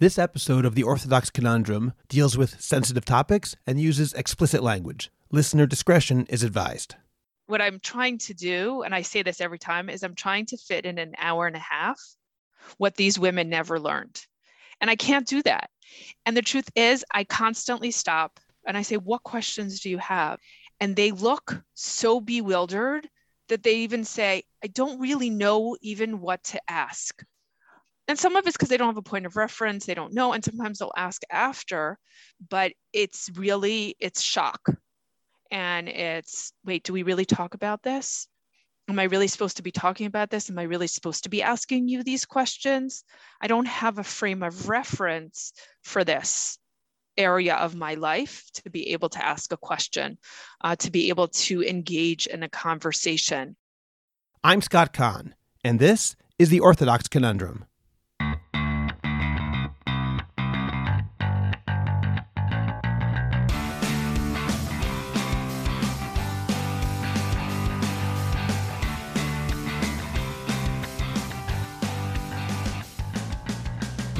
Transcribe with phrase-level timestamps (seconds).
[0.00, 5.10] This episode of The Orthodox Conundrum deals with sensitive topics and uses explicit language.
[5.30, 6.94] Listener discretion is advised.
[7.48, 10.56] What I'm trying to do, and I say this every time, is I'm trying to
[10.56, 12.00] fit in an hour and a half
[12.78, 14.24] what these women never learned.
[14.80, 15.68] And I can't do that.
[16.24, 20.40] And the truth is, I constantly stop and I say, What questions do you have?
[20.80, 23.06] And they look so bewildered
[23.48, 27.22] that they even say, I don't really know even what to ask
[28.10, 30.32] and some of it's because they don't have a point of reference they don't know
[30.32, 31.96] and sometimes they'll ask after
[32.48, 34.60] but it's really it's shock.
[35.50, 38.28] And it's wait do we really talk about this?
[38.88, 40.50] Am i really supposed to be talking about this?
[40.50, 43.04] Am i really supposed to be asking you these questions?
[43.40, 46.58] I don't have a frame of reference for this
[47.16, 50.18] area of my life to be able to ask a question
[50.62, 53.56] uh, to be able to engage in a conversation.
[54.42, 57.66] I'm scott kahn and this is the orthodox conundrum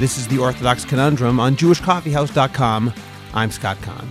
[0.01, 2.91] This is the Orthodox Conundrum on JewishCoffeehouse.com.
[3.35, 4.09] I'm Scott Kahn.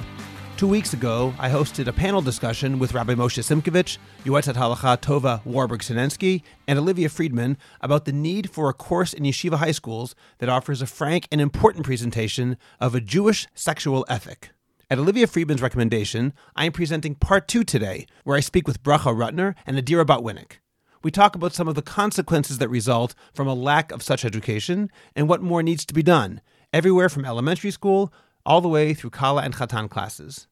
[0.57, 5.45] Two weeks ago, I hosted a panel discussion with Rabbi Moshe Simkovich, Yoetzet Halacha Tova
[5.45, 10.15] Warburg Sinensky, and Olivia Friedman about the need for a course in yeshiva high schools
[10.39, 14.51] that offers a frank and important presentation of a Jewish sexual ethic.
[14.89, 19.13] At Olivia Friedman's recommendation, I am presenting part two today, where I speak with Bracha
[19.13, 20.60] Rutner and Adira Botwinick
[21.03, 24.91] we talk about some of the consequences that result from a lack of such education
[25.17, 26.41] and what more needs to be done,
[26.73, 28.13] everywhere from elementary school
[28.45, 30.47] all the way through Kallah and Chatan classes.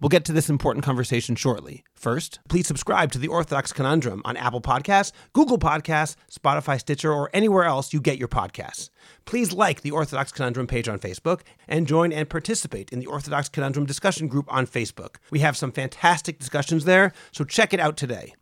[0.00, 1.82] We'll get to this important conversation shortly.
[1.92, 7.30] First, please subscribe to the Orthodox Conundrum on Apple Podcasts, Google Podcasts, Spotify, Stitcher, or
[7.32, 8.90] anywhere else you get your podcasts.
[9.24, 13.48] Please like the Orthodox Conundrum page on Facebook and join and participate in the Orthodox
[13.48, 15.16] Conundrum discussion group on Facebook.
[15.32, 18.34] We have some fantastic discussions there, so check it out today.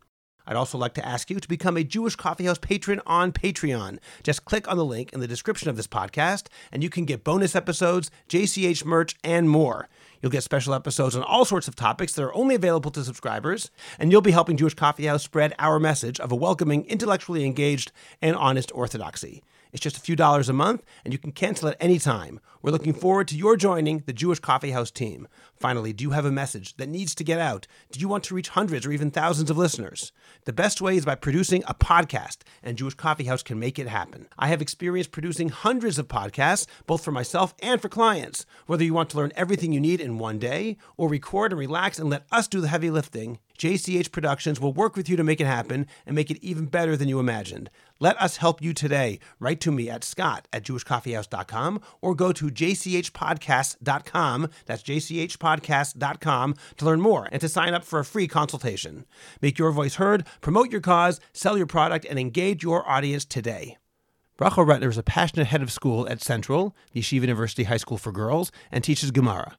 [0.47, 3.99] I'd also like to ask you to become a Jewish Coffeehouse patron on Patreon.
[4.23, 7.25] Just click on the link in the description of this podcast, and you can get
[7.25, 9.89] bonus episodes, JCH merch, and more.
[10.21, 13.71] You'll get special episodes on all sorts of topics that are only available to subscribers,
[13.99, 17.91] and you'll be helping Jewish Coffeehouse spread our message of a welcoming, intellectually engaged,
[18.21, 19.43] and honest orthodoxy.
[19.73, 22.39] It's just a few dollars a month, and you can cancel at any time.
[22.61, 25.27] We're looking forward to your joining the Jewish Coffee House team.
[25.59, 27.67] Finally, do you have a message that needs to get out?
[27.91, 30.11] Do you want to reach hundreds or even thousands of listeners?
[30.45, 33.87] The best way is by producing a podcast, and Jewish Coffee House can make it
[33.87, 34.27] happen.
[34.37, 38.45] I have experience producing hundreds of podcasts, both for myself and for clients.
[38.65, 41.99] Whether you want to learn everything you need in one day, or record and relax
[41.99, 45.41] and let us do the heavy lifting, JCH Productions will work with you to make
[45.41, 47.71] it happen and make it even better than you imagined.
[47.99, 49.19] Let us help you today.
[49.39, 54.49] Write to me at scott at jewishcoffeehouse.com or go to jchpodcasts.com.
[54.65, 59.05] That's jchpodcasts.com to learn more and to sign up for a free consultation.
[59.41, 63.77] Make your voice heard, promote your cause, sell your product, and engage your audience today.
[64.37, 68.11] Bracha Rutner is a passionate head of school at Central, Yeshiva University High School for
[68.11, 69.57] Girls, and teaches Gemara.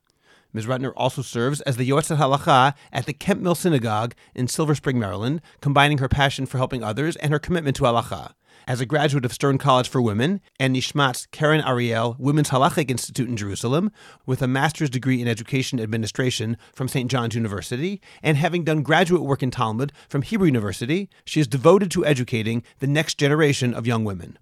[0.52, 0.66] Ms.
[0.66, 4.98] Rutner also serves as the Yoetzet Halacha at the Kemp Mill Synagogue in Silver Spring,
[4.98, 8.32] Maryland, combining her passion for helping others and her commitment to halacha.
[8.66, 13.28] As a graduate of Stern College for Women and Nishmat's Keren Ariel Women's Halachic Institute
[13.28, 13.92] in Jerusalem,
[14.26, 17.10] with a master's degree in education administration from St.
[17.10, 21.90] John's University, and having done graduate work in Talmud from Hebrew University, she is devoted
[21.90, 24.38] to educating the next generation of young women.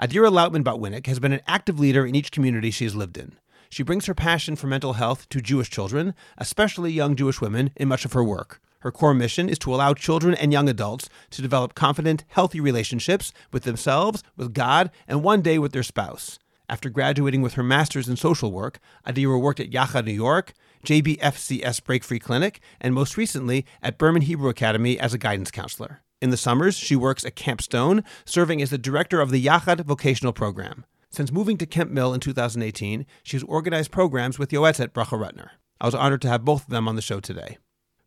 [0.00, 3.36] Adira Lautman Botwinick has been an active leader in each community she has lived in.
[3.76, 7.88] She brings her passion for mental health to Jewish children, especially young Jewish women, in
[7.88, 8.58] much of her work.
[8.78, 13.34] Her core mission is to allow children and young adults to develop confident, healthy relationships
[13.52, 16.38] with themselves, with God, and one day with their spouse.
[16.70, 20.54] After graduating with her master's in social work, Adira worked at Yachad New York,
[20.86, 26.00] JBFCS Break Free Clinic, and most recently at Berman Hebrew Academy as a guidance counselor.
[26.22, 29.84] In the summers, she works at Camp Stone, serving as the director of the Yachad
[29.84, 30.86] vocational program.
[31.10, 35.50] Since moving to Kemp Mill in 2018, she's organized programs with Yoetzet Bracha Rutner.
[35.80, 37.58] I was honored to have both of them on the show today.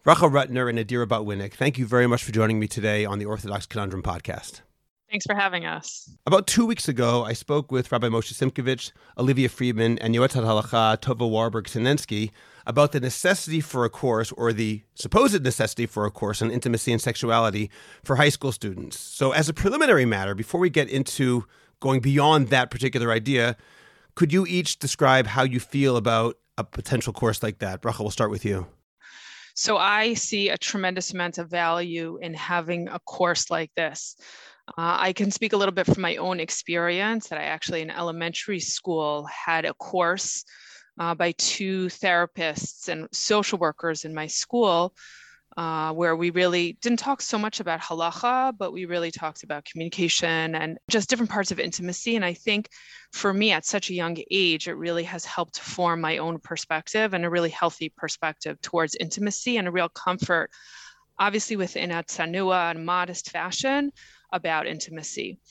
[0.06, 3.25] Bracha Rutner and Adira Botwinick, thank you very much for joining me today on the
[3.25, 4.62] Orthodox Conundrum podcast.
[5.09, 6.07] Thanks for having us.
[6.27, 11.01] About two weeks ago, I spoke with Rabbi Moshe Simkovich, Olivia Friedman, and Yoetzet Halacha
[11.01, 12.29] Tova Warburg Sinensky
[12.68, 16.91] about the necessity for a course or the supposed necessity for a course on intimacy
[16.91, 17.71] and sexuality
[18.03, 19.00] for high school students.
[19.00, 21.45] So, as a preliminary matter, before we get into
[21.79, 23.57] going beyond that particular idea,
[24.15, 27.81] could you each describe how you feel about a potential course like that?
[27.81, 28.67] Bracha, we'll start with you.
[29.55, 34.15] So I see a tremendous amount of value in having a course like this.
[34.69, 37.89] Uh, I can speak a little bit from my own experience that I actually in
[37.89, 40.45] elementary school had a course
[40.99, 44.93] uh, by two therapists and social workers in my school
[45.59, 49.65] uh, where we really didn't talk so much about halacha, but we really talked about
[49.65, 52.15] communication and just different parts of intimacy.
[52.15, 52.69] And I think
[53.11, 57.13] for me at such a young age, it really has helped form my own perspective
[57.13, 60.50] and a really healthy perspective towards intimacy and a real comfort,
[61.17, 63.91] obviously within a tsanua and modest fashion
[64.31, 65.41] about intimacy.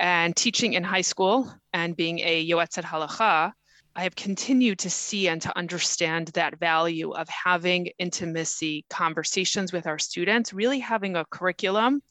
[0.00, 3.52] And teaching in high school and being a yoetzet halacha,
[3.94, 9.86] I have continued to see and to understand that value of having intimacy conversations with
[9.86, 12.02] our students, really having a curriculum.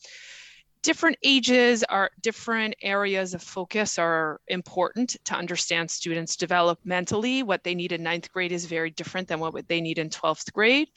[0.83, 7.44] Different ages are different areas of focus are important to understand students developmentally.
[7.44, 10.54] What they need in ninth grade is very different than what they need in 12th
[10.54, 10.89] grade.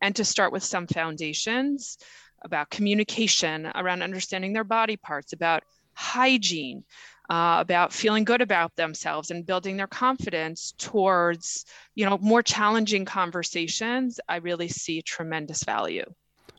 [0.00, 1.98] And to start with some foundations
[2.42, 5.62] about communication, around understanding their body parts, about
[5.94, 6.84] hygiene,
[7.30, 13.04] uh, about feeling good about themselves and building their confidence towards you know more challenging
[13.04, 16.04] conversations i really see tremendous value.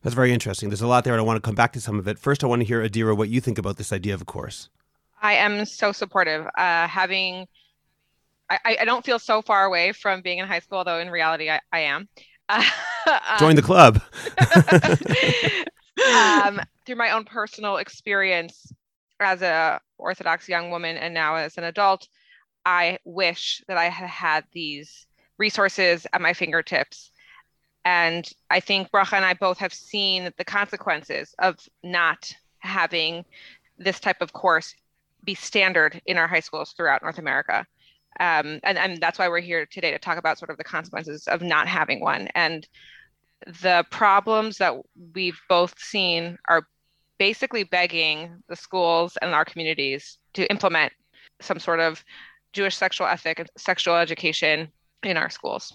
[0.01, 0.69] That's very interesting.
[0.69, 2.18] There's a lot there and i want to come back to some of it.
[2.18, 4.69] First i want to hear adira what you think about this idea of a course.
[5.21, 6.47] I am so supportive.
[6.57, 7.47] Uh, having
[8.50, 11.50] I, I don't feel so far away from being in high school though in reality
[11.50, 12.07] i, I am.
[12.47, 12.63] Uh,
[13.39, 14.01] join the club.
[16.01, 18.73] Um, through my own personal experience
[19.21, 22.07] as a Orthodox young woman and now as an adult,
[22.65, 25.07] I wish that I had had these
[25.38, 27.12] resources at my fingertips.
[27.83, 33.25] And I think Bracha and I both have seen the consequences of not having
[33.77, 34.75] this type of course
[35.23, 37.65] be standard in our high schools throughout North America.
[38.19, 41.27] Um, and, and that's why we're here today to talk about sort of the consequences
[41.27, 42.27] of not having one.
[42.35, 42.68] And
[43.62, 44.75] the problems that
[45.15, 46.68] we've both seen are
[47.21, 50.91] basically begging the schools and our communities to implement
[51.39, 52.03] some sort of
[52.51, 54.71] Jewish sexual ethic and sexual education
[55.03, 55.71] in our schools.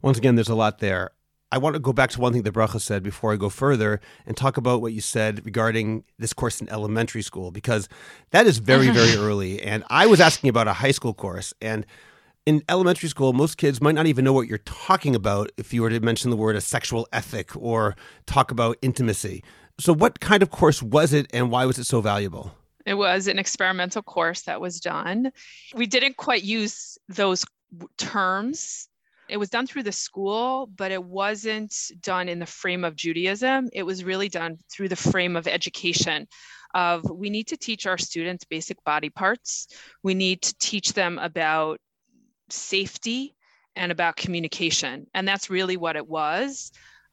[0.00, 1.10] Once again, there's a lot there.
[1.52, 4.00] I want to go back to one thing that Bracha said before I go further
[4.24, 7.86] and talk about what you said regarding this course in elementary school, because
[8.30, 8.94] that is very, mm-hmm.
[8.94, 9.60] very early.
[9.60, 11.52] And I was asking about a high school course.
[11.60, 11.84] And
[12.46, 15.82] in elementary school, most kids might not even know what you're talking about if you
[15.82, 17.94] were to mention the word a sexual ethic or
[18.24, 19.44] talk about intimacy.
[19.80, 22.52] So, what kind of course was it, and why was it so valuable?
[22.84, 25.30] It was an experimental course that was done.
[25.74, 27.44] We didn't quite use those
[27.96, 28.88] terms.
[29.28, 33.68] It was done through the school, but it wasn't done in the frame of Judaism.
[33.72, 36.26] It was really done through the frame of education
[36.74, 39.68] of we need to teach our students basic body parts.
[40.02, 41.78] We need to teach them about
[42.48, 43.36] safety
[43.76, 45.06] and about communication.
[45.14, 46.72] And that's really what it was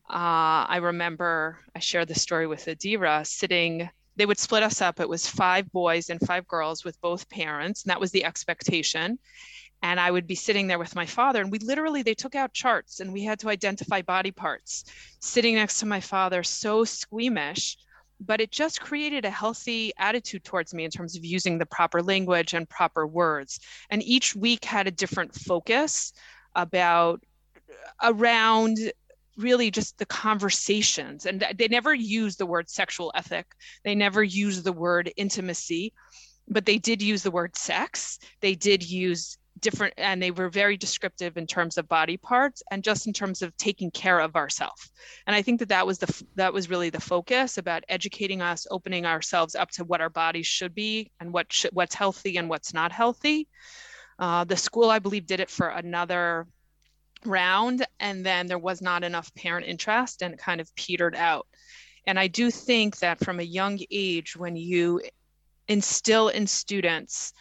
[0.09, 4.99] uh, I remember I shared the story with Adira sitting, they would split us up.
[4.99, 9.19] It was five boys and five girls with both parents, and that was the expectation.
[9.81, 12.53] And I would be sitting there with my father, and we literally, they took out
[12.53, 14.85] charts and we had to identify body parts.
[15.19, 17.77] Sitting next to my father, so squeamish,
[18.19, 22.01] but it just created a healthy attitude towards me in terms of using the proper
[22.01, 23.59] language and proper words.
[23.89, 26.13] And each week had a different focus
[26.55, 27.21] about
[28.01, 28.77] around
[29.37, 33.45] really just the conversations and they never use the word sexual ethic.
[33.83, 35.93] They never use the word intimacy
[36.47, 38.19] but they did use the word sex.
[38.41, 42.83] They did use different and they were very descriptive in terms of body parts and
[42.83, 44.91] just in terms of taking care of ourselves
[45.27, 48.67] and i think that that was the that was really the focus about educating us
[48.69, 52.49] opening ourselves up to what our bodies should be and what should, what's healthy and
[52.49, 53.47] what's not healthy.
[54.19, 56.45] Uh, the school i believe did it for another
[57.25, 61.47] round and then there was not enough parent interest and kind of petered out.
[62.07, 65.01] And i do think that from a young age when you
[65.67, 67.33] instill in students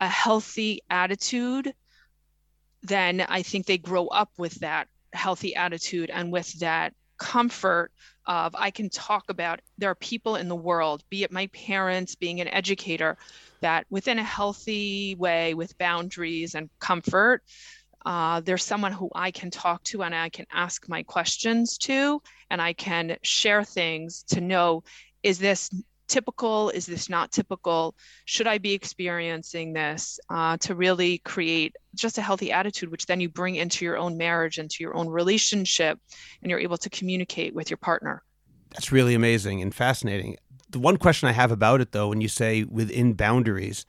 [0.00, 1.72] a healthy attitude
[2.82, 7.90] then i think they grow up with that healthy attitude and with that comfort
[8.26, 12.14] of i can talk about there are people in the world be it my parents
[12.14, 13.16] being an educator
[13.60, 17.42] that within a healthy way with boundaries and comfort
[18.04, 22.22] uh, there's someone who I can talk to and I can ask my questions to,
[22.50, 24.84] and I can share things to know
[25.22, 25.70] is this
[26.08, 26.68] typical?
[26.70, 27.94] Is this not typical?
[28.26, 30.20] Should I be experiencing this?
[30.28, 34.16] Uh, to really create just a healthy attitude, which then you bring into your own
[34.16, 35.98] marriage, into your own relationship,
[36.42, 38.22] and you're able to communicate with your partner.
[38.70, 40.36] That's really amazing and fascinating.
[40.68, 43.84] The one question I have about it, though, when you say within boundaries,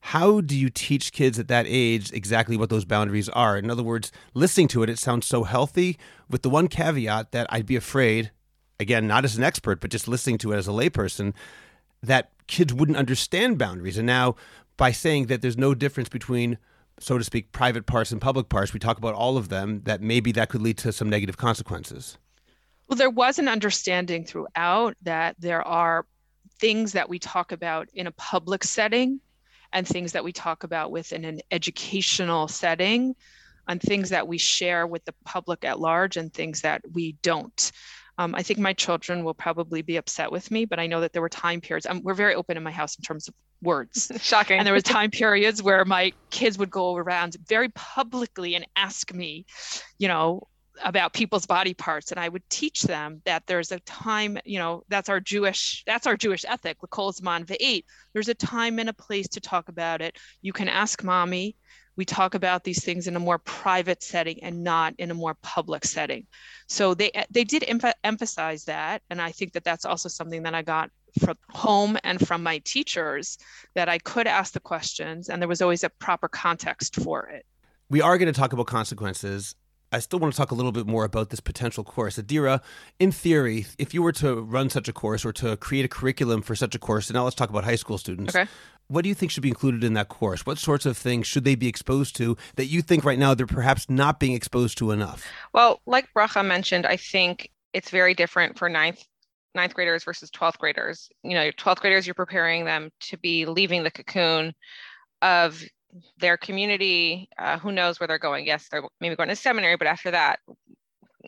[0.00, 3.56] how do you teach kids at that age exactly what those boundaries are?
[3.56, 5.98] In other words, listening to it, it sounds so healthy,
[6.30, 8.30] with the one caveat that I'd be afraid,
[8.78, 11.34] again, not as an expert, but just listening to it as a layperson,
[12.02, 13.98] that kids wouldn't understand boundaries.
[13.98, 14.36] And now,
[14.76, 16.58] by saying that there's no difference between,
[17.00, 20.00] so to speak, private parts and public parts, we talk about all of them, that
[20.00, 22.16] maybe that could lead to some negative consequences.
[22.86, 26.06] Well, there was an understanding throughout that there are
[26.60, 29.20] things that we talk about in a public setting
[29.72, 33.14] and things that we talk about within an educational setting
[33.68, 37.72] and things that we share with the public at large and things that we don't.
[38.18, 41.12] Um, I think my children will probably be upset with me, but I know that
[41.12, 41.86] there were time periods.
[41.86, 44.10] Um, we're very open in my house in terms of words.
[44.20, 44.58] Shocking.
[44.58, 49.12] And there were time periods where my kids would go around very publicly and ask
[49.12, 49.44] me,
[49.98, 50.48] you know,
[50.84, 54.82] about people's body parts and i would teach them that there's a time you know
[54.88, 57.84] that's our jewish that's our jewish ethic zman ve'et
[58.16, 60.16] there's a time and a place to talk about it.
[60.40, 61.54] You can ask mommy.
[61.96, 65.36] We talk about these things in a more private setting and not in a more
[65.42, 66.26] public setting.
[66.66, 70.54] So they they did emph- emphasize that and i think that that's also something that
[70.54, 70.90] i got
[71.20, 73.38] from home and from my teachers
[73.74, 77.44] that i could ask the questions and there was always a proper context for it.
[77.88, 79.54] We are going to talk about consequences
[79.96, 82.18] I still want to talk a little bit more about this potential course.
[82.18, 82.60] Adira,
[82.98, 86.42] in theory, if you were to run such a course or to create a curriculum
[86.42, 88.36] for such a course, and now let's talk about high school students.
[88.36, 88.48] Okay.
[88.88, 90.44] What do you think should be included in that course?
[90.44, 93.46] What sorts of things should they be exposed to that you think right now they're
[93.46, 95.26] perhaps not being exposed to enough?
[95.54, 99.02] Well, like Bracha mentioned, I think it's very different for ninth
[99.54, 101.08] ninth graders versus 12th graders.
[101.24, 104.52] You know, 12th graders, you're preparing them to be leaving the cocoon
[105.22, 105.64] of
[106.18, 108.46] their community, uh, who knows where they're going?
[108.46, 110.40] Yes, they're maybe going to seminary, but after that,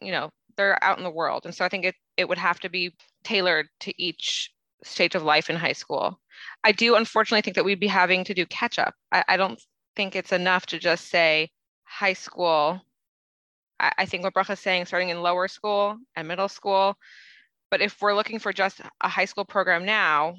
[0.00, 1.44] you know, they're out in the world.
[1.44, 2.94] And so I think it, it would have to be
[3.24, 4.50] tailored to each
[4.84, 6.20] stage of life in high school.
[6.64, 8.94] I do unfortunately think that we'd be having to do catch up.
[9.12, 9.60] I, I don't
[9.96, 11.50] think it's enough to just say
[11.84, 12.80] high school.
[13.80, 16.96] I, I think what Bracha is saying, starting in lower school and middle school.
[17.70, 20.34] But if we're looking for just a high school program now,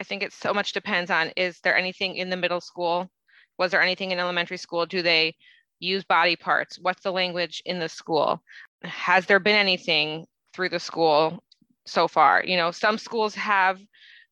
[0.00, 3.10] I think it so much depends on is there anything in the middle school
[3.58, 4.86] was there anything in elementary school?
[4.86, 5.34] Do they
[5.80, 6.78] use body parts?
[6.80, 8.42] What's the language in the school?
[8.82, 11.42] Has there been anything through the school
[11.86, 12.42] so far?
[12.44, 13.80] You know, some schools have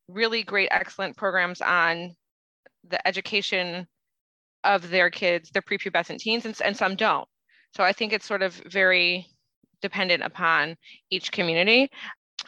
[0.09, 2.15] really great, excellent programs on
[2.89, 3.87] the education
[4.65, 7.27] of their kids, their prepubescent teens, and, and some don't.
[7.75, 9.27] So I think it's sort of very
[9.81, 10.77] dependent upon
[11.11, 11.91] each community.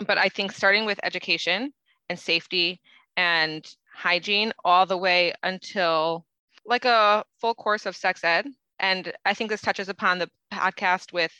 [0.07, 1.73] But I think starting with education
[2.09, 2.81] and safety
[3.16, 3.64] and
[3.95, 6.26] hygiene all the way until
[6.66, 8.47] like a full course of sex ed.
[8.78, 11.33] And I think this touches upon the podcast with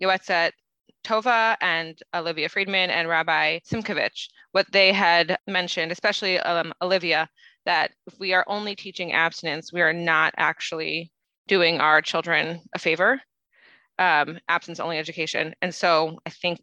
[0.00, 0.52] Yoetzet
[1.04, 7.28] Tova and Olivia Friedman and Rabbi Simkovich, what they had mentioned, especially um, Olivia,
[7.64, 11.10] that if we are only teaching abstinence, we are not actually
[11.46, 13.20] doing our children a favor.
[13.98, 15.54] Um, absence only education.
[15.60, 16.60] And so I think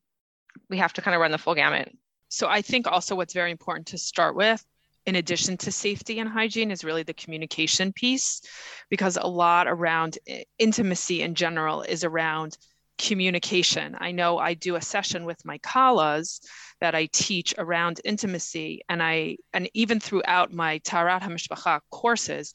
[0.70, 1.92] we have to kind of run the full gamut.
[2.30, 4.64] So I think also what's very important to start with
[5.08, 8.42] in addition to safety and hygiene is really the communication piece
[8.90, 10.20] because a lot around
[10.60, 12.58] intimacy in general is around
[12.98, 13.96] communication.
[14.00, 16.42] I know I do a session with my kalas
[16.82, 22.54] that I teach around intimacy and I and even throughout my Taharat HaMishpacha courses,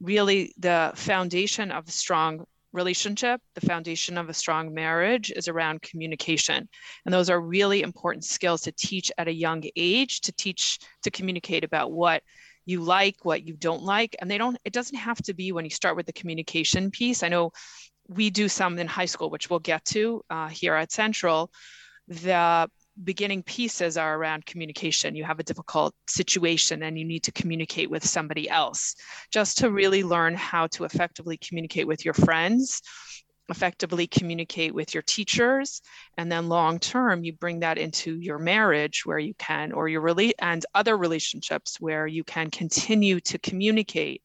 [0.00, 2.44] really the foundation of strong
[2.74, 6.68] relationship, the foundation of a strong marriage is around communication.
[7.04, 11.10] And those are really important skills to teach at a young age, to teach, to
[11.10, 12.22] communicate about what
[12.66, 14.16] you like, what you don't like.
[14.20, 17.22] And they don't, it doesn't have to be when you start with the communication piece.
[17.22, 17.52] I know
[18.08, 21.50] we do some in high school, which we'll get to uh, here at Central.
[22.08, 22.68] The
[23.02, 25.16] beginning pieces are around communication.
[25.16, 28.94] You have a difficult situation and you need to communicate with somebody else,
[29.30, 32.80] just to really learn how to effectively communicate with your friends,
[33.48, 35.82] effectively communicate with your teachers,
[36.16, 40.00] and then long term, you bring that into your marriage where you can, or your
[40.00, 44.22] relate and other relationships where you can continue to communicate.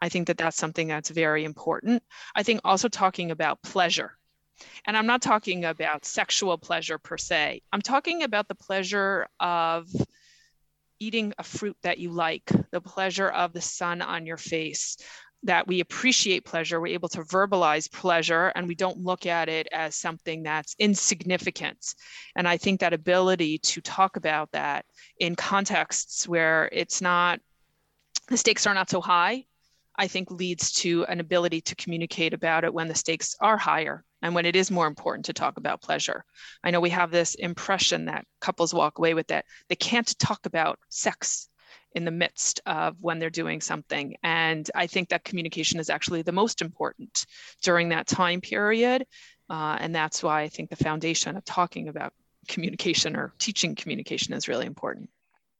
[0.00, 2.02] I think that that's something that's very important.
[2.34, 4.18] I think also talking about pleasure
[4.86, 7.62] and I'm not talking about sexual pleasure per se.
[7.72, 9.88] I'm talking about the pleasure of
[10.98, 14.96] eating a fruit that you like, the pleasure of the sun on your face,
[15.44, 19.66] that we appreciate pleasure, we're able to verbalize pleasure, and we don't look at it
[19.72, 21.94] as something that's insignificant.
[22.36, 24.84] And I think that ability to talk about that
[25.18, 27.40] in contexts where it's not,
[28.28, 29.44] the stakes are not so high,
[29.96, 34.04] I think leads to an ability to communicate about it when the stakes are higher
[34.22, 36.24] and when it is more important to talk about pleasure.
[36.64, 40.46] I know we have this impression that couples walk away with that they can't talk
[40.46, 41.48] about sex
[41.94, 44.16] in the midst of when they're doing something.
[44.22, 47.26] And I think that communication is actually the most important
[47.62, 49.06] during that time period.
[49.50, 52.14] Uh, and that's why I think the foundation of talking about
[52.48, 55.10] communication or teaching communication is really important.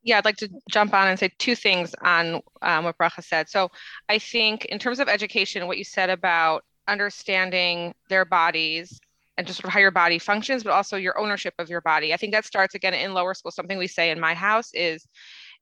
[0.02, 3.48] Yeah, I'd like to jump on and say two things on um, what Bracha said.
[3.48, 3.70] So
[4.08, 9.00] I think in terms of education, what you said about understanding their bodies
[9.36, 12.12] and just sort of how your body functions, but also your ownership of your body.
[12.12, 13.50] I think that starts again in lower school.
[13.50, 15.06] Something we say in my house is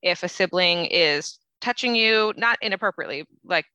[0.02, 3.66] if a sibling is touching you, not inappropriately, like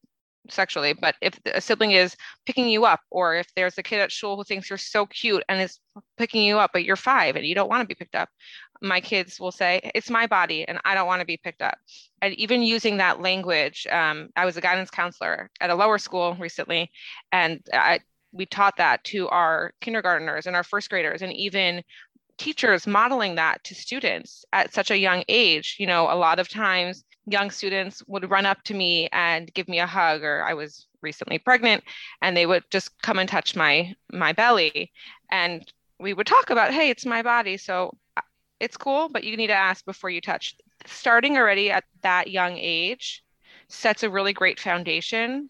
[0.50, 4.12] sexually, but if a sibling is picking you up, or if there's a kid at
[4.12, 5.80] school who thinks you're so cute and is
[6.18, 8.30] picking you up, but you're five and you don't want to be picked up,
[8.82, 11.78] my kids will say, It's my body and I don't want to be picked up.
[12.22, 16.36] And even using that language, um, I was a guidance counselor at a lower school
[16.40, 16.92] recently,
[17.32, 18.00] and I,
[18.32, 21.84] we taught that to our kindergarteners and our first graders, and even
[22.38, 25.78] teachers modeling that to students at such a young age.
[25.80, 29.68] You know, a lot of times young students would run up to me and give
[29.68, 31.84] me a hug, or I was recently pregnant,
[32.22, 34.92] and they would just come and touch my my belly,
[35.32, 37.96] and we would talk about, hey, it's my body, so
[38.60, 40.56] it's cool, but you need to ask before you touch.
[40.86, 43.24] Starting already at that young age
[43.68, 45.50] sets a really great foundation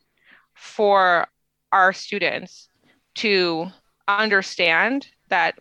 [0.54, 1.28] for
[1.72, 2.70] our students
[3.16, 3.68] to
[4.08, 5.58] understand that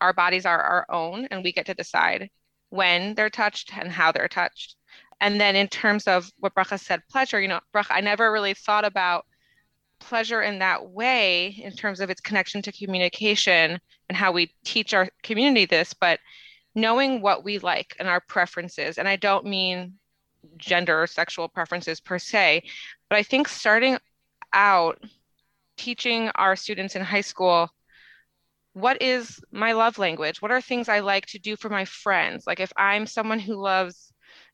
[0.00, 2.30] our bodies are our own and we get to decide
[2.70, 4.76] when they're touched and how they're touched.
[5.20, 8.54] And then in terms of what Bracha said, pleasure, you know, Bracha, I never really
[8.54, 9.24] thought about
[10.02, 13.78] pleasure in that way in terms of its connection to communication
[14.08, 16.18] and how we teach our community this, but
[16.74, 18.98] knowing what we like and our preferences.
[18.98, 19.94] And I don't mean
[20.56, 22.64] gender or sexual preferences per se,
[23.08, 23.98] but I think starting
[24.52, 25.02] out
[25.76, 27.70] teaching our students in high school
[28.74, 30.40] what is my love language?
[30.40, 32.46] What are things I like to do for my friends?
[32.46, 34.11] Like if I'm someone who loves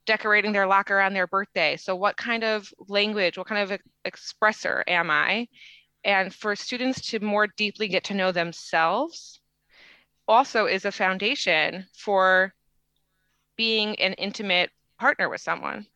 [0.08, 1.76] decorating their locker on their birthday.
[1.76, 5.46] So, what kind of language, what kind of expressor am I?
[6.02, 9.40] And for students to more deeply get to know themselves
[10.26, 12.54] also is a foundation for
[13.56, 15.86] being an intimate partner with someone.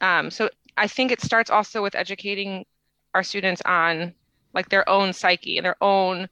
[0.00, 2.64] Um, so, I think it starts also with educating
[3.14, 4.14] our students on
[4.54, 6.28] like their own psyche and their own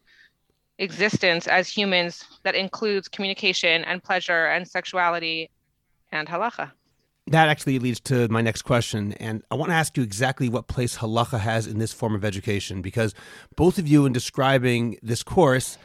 [0.78, 5.50] existence as humans that includes communication and pleasure and sexuality
[6.12, 6.70] and halacha
[7.28, 9.12] that actually leads to my next question.
[9.14, 12.24] And I want to ask you exactly what place halacha has in this form of
[12.24, 13.14] education, because
[13.56, 15.76] both of you, in describing this course,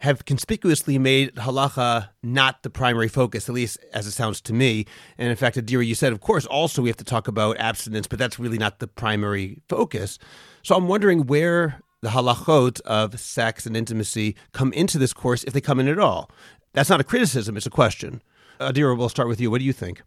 [0.00, 4.86] have conspicuously made halacha not the primary focus, at least as it sounds to me.
[5.18, 8.06] And in fact, Adira, you said, of course, also we have to talk about abstinence,
[8.06, 10.18] but that's really not the primary focus.
[10.62, 15.52] So I'm wondering where the halachot of sex and intimacy come into this course, if
[15.52, 16.30] they come in at all.
[16.72, 18.22] That's not a criticism, it's a question.
[18.60, 19.50] Adira, we'll start with you.
[19.50, 20.02] What do you think?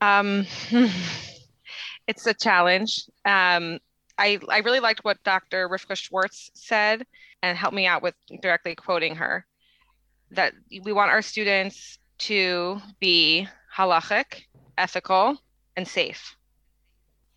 [0.00, 0.46] Um,
[2.06, 3.04] it's a challenge.
[3.24, 3.78] Um,
[4.18, 5.68] I, I really liked what Dr.
[5.68, 7.06] Rivka Schwartz said
[7.42, 9.46] and helped me out with directly quoting her
[10.30, 10.52] that
[10.84, 14.42] we want our students to be halachic,
[14.76, 15.38] ethical,
[15.76, 16.36] and safe.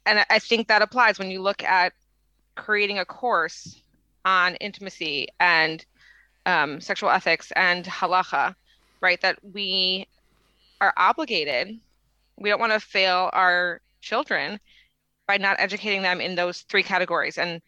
[0.05, 1.93] And I think that applies when you look at
[2.55, 3.81] creating a course
[4.25, 5.83] on intimacy and
[6.45, 8.55] um, sexual ethics and halacha,
[9.01, 9.19] right?
[9.21, 10.07] That we
[10.81, 11.79] are obligated
[12.37, 14.59] we don't want to fail our children
[15.27, 17.37] by not educating them in those three categories.
[17.37, 17.61] And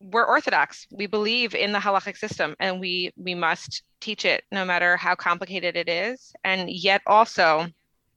[0.00, 0.86] we're orthodox.
[0.90, 5.14] We believe in the halachic system and we we must teach it no matter how
[5.14, 6.32] complicated it is.
[6.44, 7.68] And yet also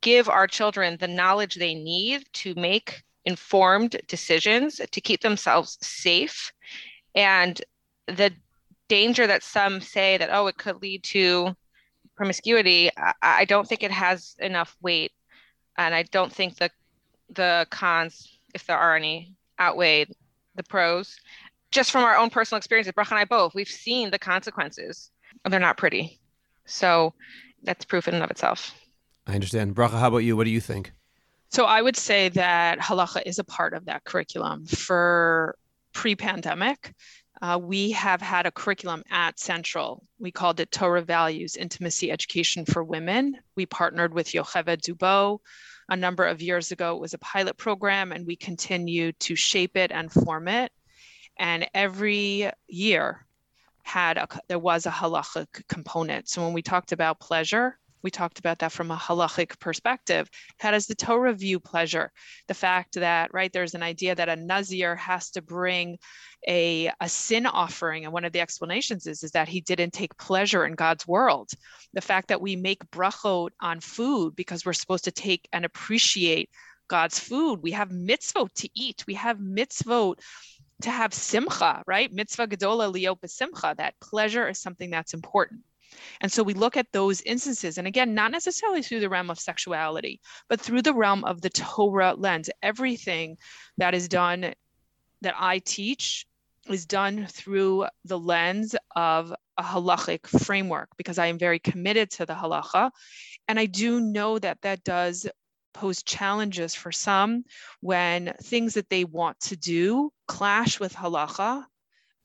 [0.01, 6.51] give our children the knowledge they need to make informed decisions to keep themselves safe.
[7.13, 7.61] And
[8.07, 8.31] the
[8.87, 11.55] danger that some say that oh it could lead to
[12.15, 15.11] promiscuity I, I don't think it has enough weight
[15.77, 16.69] and I don't think the
[17.29, 20.13] the cons, if there are any, outweighed
[20.55, 21.19] the pros.
[21.71, 25.11] Just from our own personal experiences, Bracha and I both, we've seen the consequences,
[25.43, 26.19] and they're not pretty.
[26.65, 27.13] So
[27.63, 28.73] that's proof in and of itself.
[29.27, 29.75] I understand.
[29.75, 30.37] Bracha, how about you?
[30.37, 30.93] What do you think?
[31.49, 34.65] So I would say that halacha is a part of that curriculum.
[34.65, 35.57] For
[35.93, 36.93] pre-pandemic,
[37.41, 40.03] uh, we have had a curriculum at Central.
[40.19, 43.37] We called it Torah Values Intimacy Education for Women.
[43.55, 45.39] We partnered with Yocheved Debow
[45.89, 46.95] a number of years ago.
[46.95, 50.71] It was a pilot program, and we continue to shape it and form it.
[51.37, 53.25] And every year
[53.83, 56.29] had a, there was a halachic component.
[56.29, 60.29] So when we talked about pleasure, we talked about that from a halachic perspective.
[60.59, 62.11] How does the Torah view pleasure?
[62.47, 65.97] The fact that, right, there's an idea that a Nazir has to bring
[66.47, 68.03] a, a sin offering.
[68.03, 71.49] And one of the explanations is, is that he didn't take pleasure in God's world.
[71.93, 76.51] The fact that we make brachot on food because we're supposed to take and appreciate
[76.87, 77.63] God's food.
[77.63, 79.03] We have mitzvot to eat.
[79.07, 80.19] We have mitzvot
[80.83, 82.13] to have simcha, right?
[82.13, 83.75] Mitzvah gedola lihyot b'simcha.
[83.77, 85.61] That pleasure is something that's important.
[86.21, 89.39] And so we look at those instances, and again, not necessarily through the realm of
[89.39, 92.49] sexuality, but through the realm of the Torah lens.
[92.61, 93.37] Everything
[93.77, 94.53] that is done
[95.21, 96.25] that I teach
[96.69, 102.25] is done through the lens of a halachic framework because I am very committed to
[102.25, 102.91] the halacha.
[103.47, 105.27] And I do know that that does
[105.73, 107.43] pose challenges for some
[107.81, 111.65] when things that they want to do clash with halacha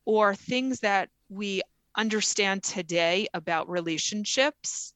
[0.04, 1.62] or things that we
[1.96, 4.94] understand today about relationships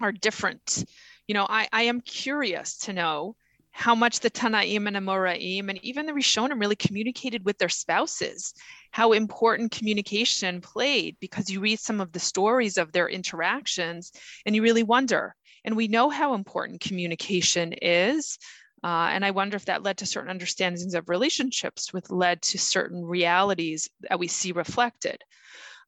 [0.00, 0.84] are different.
[1.26, 3.36] You know, I, I am curious to know
[3.70, 8.52] how much the Tanaim and Amoraim and even the Rishonim really communicated with their spouses,
[8.90, 14.10] how important communication played, because you read some of the stories of their interactions
[14.44, 15.34] and you really wonder.
[15.64, 18.38] And we know how important communication is.
[18.82, 22.58] Uh, and I wonder if that led to certain understandings of relationships, which led to
[22.58, 25.22] certain realities that we see reflected.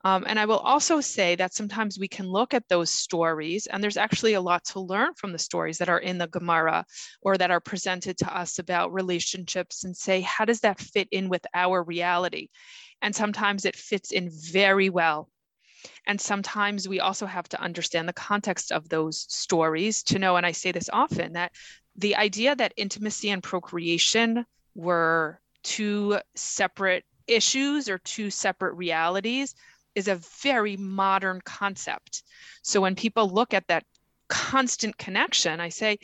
[0.02, 3.82] Um, and I will also say that sometimes we can look at those stories, and
[3.82, 6.86] there's actually a lot to learn from the stories that are in the Gemara
[7.20, 11.28] or that are presented to us about relationships and say, how does that fit in
[11.28, 12.48] with our reality?
[13.02, 15.28] And sometimes it fits in very well.
[16.06, 20.46] And sometimes we also have to understand the context of those stories to know, and
[20.46, 21.52] I say this often, that
[21.96, 29.54] the idea that intimacy and procreation were two separate issues or two separate realities
[29.94, 32.22] is a very modern concept.
[32.62, 33.84] So when people look at that
[34.28, 35.98] constant connection, I say,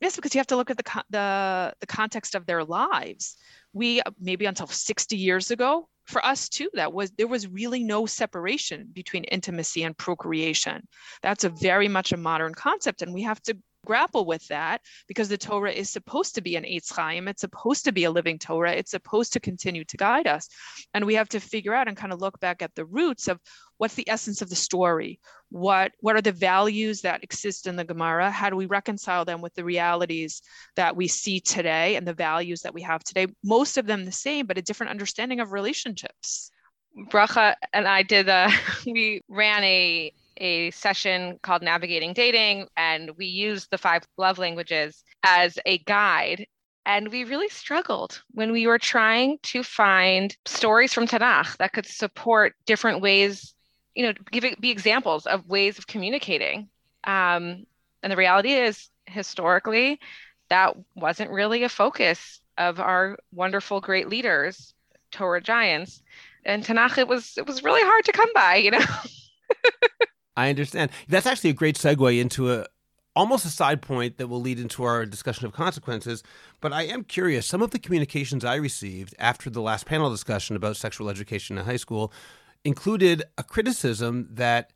[0.00, 3.36] yes, because you have to look at the, the, the context of their lives.
[3.72, 8.04] We maybe until 60 years ago, for us too, that was there was really no
[8.04, 10.86] separation between intimacy and procreation.
[11.22, 15.28] That's a very much a modern concept, and we have to grapple with that because
[15.28, 17.28] the Torah is supposed to be an Eitz Chaim.
[17.28, 18.72] It's supposed to be a living Torah.
[18.72, 20.48] It's supposed to continue to guide us.
[20.94, 23.40] And we have to figure out and kind of look back at the roots of
[23.78, 25.20] what's the essence of the story?
[25.48, 28.30] What, what are the values that exist in the Gemara?
[28.30, 30.42] How do we reconcile them with the realities
[30.76, 33.26] that we see today and the values that we have today?
[33.42, 36.50] Most of them the same, but a different understanding of relationships.
[37.10, 38.50] Bracha and I did a,
[38.86, 45.04] we ran a a session called Navigating Dating, and we used the five love languages
[45.22, 46.46] as a guide.
[46.86, 51.86] And we really struggled when we were trying to find stories from Tanakh that could
[51.86, 53.54] support different ways,
[53.94, 56.68] you know, give it, be examples of ways of communicating.
[57.04, 57.66] Um,
[58.02, 60.00] and the reality is, historically,
[60.48, 64.74] that wasn't really a focus of our wonderful, great leaders,
[65.12, 66.02] Torah giants.
[66.44, 68.80] And Tanakh, it was it was really hard to come by, you know.
[70.40, 70.90] I understand.
[71.08, 72.66] That's actually a great segue into a
[73.14, 76.22] almost a side point that will lead into our discussion of consequences.
[76.60, 77.46] But I am curious.
[77.46, 81.64] Some of the communications I received after the last panel discussion about sexual education in
[81.64, 82.12] high school
[82.64, 84.72] included a criticism that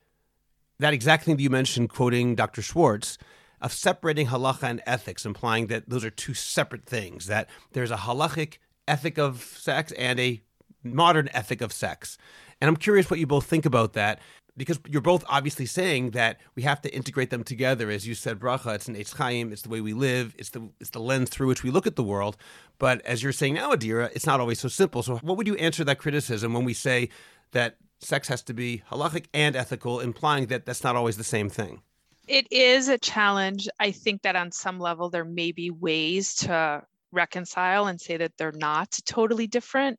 [0.80, 2.60] that exact thing that you mentioned, quoting Dr.
[2.60, 3.16] Schwartz,
[3.62, 7.26] of separating halacha and ethics, implying that those are two separate things.
[7.26, 10.42] That there's a halachic ethic of sex and a
[10.82, 12.18] modern ethic of sex.
[12.60, 14.20] And I'm curious what you both think about that
[14.56, 17.90] because you're both obviously saying that we have to integrate them together.
[17.90, 20.68] As you said, bracha, it's an Eitz Chaim, it's the way we live, it's the
[20.80, 22.36] it's the lens through which we look at the world.
[22.78, 25.02] But as you're saying now, Adira, it's not always so simple.
[25.02, 27.08] So what would you answer that criticism when we say
[27.52, 31.48] that sex has to be halachic and ethical, implying that that's not always the same
[31.48, 31.82] thing?
[32.26, 33.68] It is a challenge.
[33.78, 38.32] I think that on some level there may be ways to reconcile and say that
[38.38, 39.98] they're not totally different.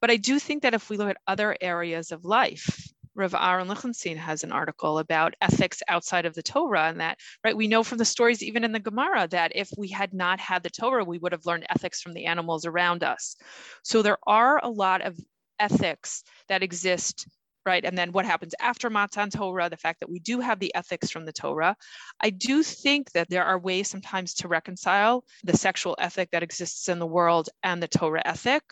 [0.00, 3.66] But I do think that if we look at other areas of life, Rav Aaron
[3.66, 7.82] Lichtenstein has an article about ethics outside of the Torah, and that right we know
[7.82, 11.04] from the stories even in the Gemara that if we had not had the Torah,
[11.04, 13.34] we would have learned ethics from the animals around us.
[13.82, 15.18] So there are a lot of
[15.58, 17.26] ethics that exist
[17.66, 17.84] right?
[17.84, 21.10] And then what happens after Matan Torah, the fact that we do have the ethics
[21.10, 21.76] from the Torah.
[22.18, 26.88] I do think that there are ways sometimes to reconcile the sexual ethic that exists
[26.88, 28.62] in the world and the Torah ethic.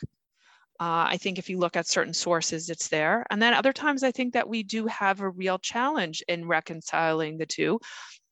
[0.79, 3.25] Uh, I think if you look at certain sources, it's there.
[3.31, 7.39] And then other times, I think that we do have a real challenge in reconciling
[7.39, 7.81] the two.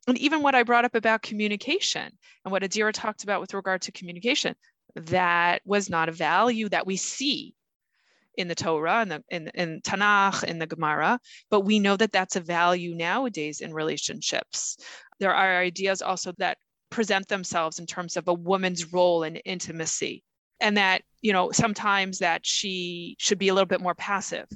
[0.07, 2.13] And even what I brought up about communication
[2.45, 4.55] and what Adira talked about with regard to communication,
[4.95, 7.55] that was not a value that we see
[8.37, 11.19] in the Torah and the in, in Tanakh in the Gemara,
[11.51, 14.77] but we know that that's a value nowadays in relationships.
[15.21, 16.59] There are ideas also that
[16.91, 20.23] present themselves in terms of a woman's role in intimacy
[20.65, 24.49] and that you know sometimes that she should be a little bit more passive.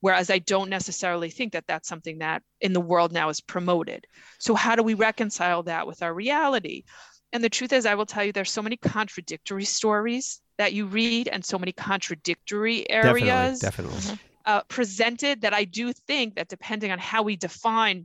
[0.00, 4.06] Whereas i don't necessarily think that that's something that in the world now is promoted.
[4.38, 6.84] So how do we reconcile that with our reality?
[7.32, 10.86] And the truth is i will tell you there's so many contradictory stories that you
[10.86, 14.18] read and so many contradictory areas definitely, definitely.
[14.46, 18.04] uh, presented that I do think that depending on how we define a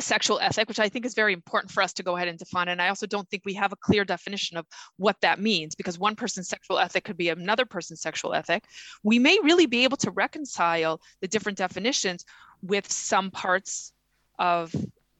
[0.00, 2.68] sexual ethic, which I think is very important for us to go ahead and define.
[2.68, 5.98] And I also don't think we have a clear definition of what that means because
[5.98, 8.64] one person's sexual ethic could be another person's sexual ethic.
[9.02, 12.24] We may really be able to reconcile the different definitions
[12.62, 13.92] with some parts
[14.38, 14.74] of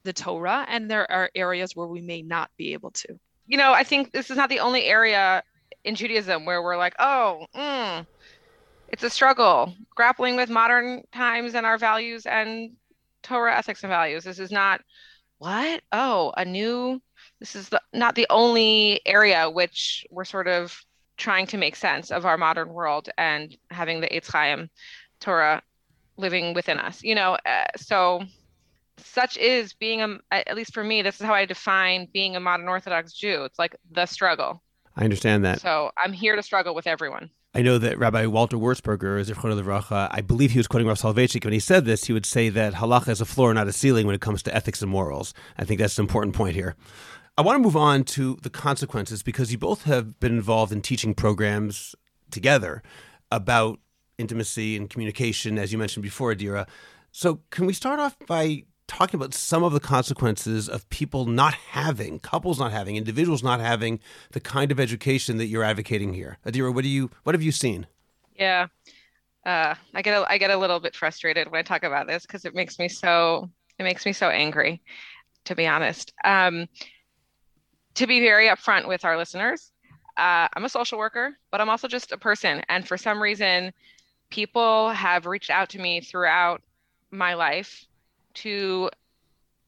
[0.05, 3.19] the Torah, and there are areas where we may not be able to.
[3.47, 5.43] You know, I think this is not the only area
[5.85, 8.07] in Judaism where we're like, oh, mm,
[8.89, 12.73] it's a struggle grappling with modern times and our values and
[13.23, 14.25] Torah ethics and values.
[14.25, 14.81] This is not
[15.39, 15.83] what?
[15.93, 17.01] Oh, a new.
[17.41, 20.77] This is the, not the only area which we're sort of
[21.17, 24.71] trying to make sense of our modern world and having the Eitz Chaim
[25.21, 25.63] Torah
[26.17, 27.03] living within us.
[27.03, 28.23] You know, uh, so
[28.99, 32.41] such is being a at least for me this is how i define being a
[32.41, 34.63] modern orthodox jew it's like the struggle
[34.97, 38.57] i understand that so i'm here to struggle with everyone I know that Rabbi Walter
[38.57, 41.43] Wurzburger, Levracha, I believe he was quoting Rav Soloveitchik.
[41.43, 44.07] When he said this, he would say that halacha is a floor, not a ceiling,
[44.07, 45.35] when it comes to ethics and morals.
[45.57, 46.77] I think that's an important point here.
[47.37, 50.83] I want to move on to the consequences because you both have been involved in
[50.83, 51.97] teaching programs
[52.31, 52.81] together
[53.33, 53.81] about
[54.19, 56.69] intimacy and communication, as you mentioned before, Adira.
[57.11, 61.55] So, can we start off by talking about some of the consequences of people not
[61.55, 64.01] having, couples not having, individuals not having
[64.33, 66.39] the kind of education that you're advocating here.
[66.45, 67.87] Adira, what do you what have you seen?
[68.35, 68.67] Yeah.
[69.47, 72.27] Uh, I get a, I get a little bit frustrated when I talk about this
[72.27, 73.49] because it makes me so
[73.79, 74.83] it makes me so angry,
[75.45, 76.13] to be honest.
[76.25, 76.67] Um,
[77.95, 79.71] to be very upfront with our listeners,
[80.17, 83.73] uh, I'm a social worker, but I'm also just a person, and for some reason,
[84.31, 86.63] people have reached out to me throughout
[87.11, 87.87] my life
[88.43, 88.91] to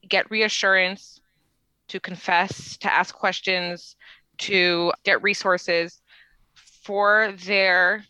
[0.08, 1.20] get reassurance,
[1.88, 3.96] to confess, to ask questions,
[4.38, 6.00] to get resources
[6.54, 8.04] for their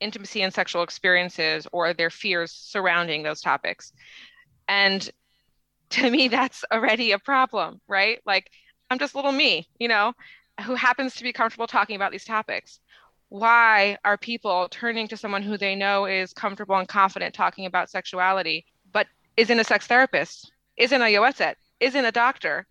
[0.00, 3.92] intimacy and sexual experiences or their fears surrounding those topics.
[4.68, 5.08] And
[5.90, 8.20] to me, that's already a problem, right?
[8.24, 8.50] Like,
[8.90, 10.12] I'm just little me, you know,
[10.64, 12.80] who happens to be comfortable talking about these topics.
[13.28, 17.88] Why are people turning to someone who they know is comfortable and confident talking about
[17.88, 18.66] sexuality
[19.40, 22.66] isn't a sex therapist, isn't a yoetzet, isn't a doctor.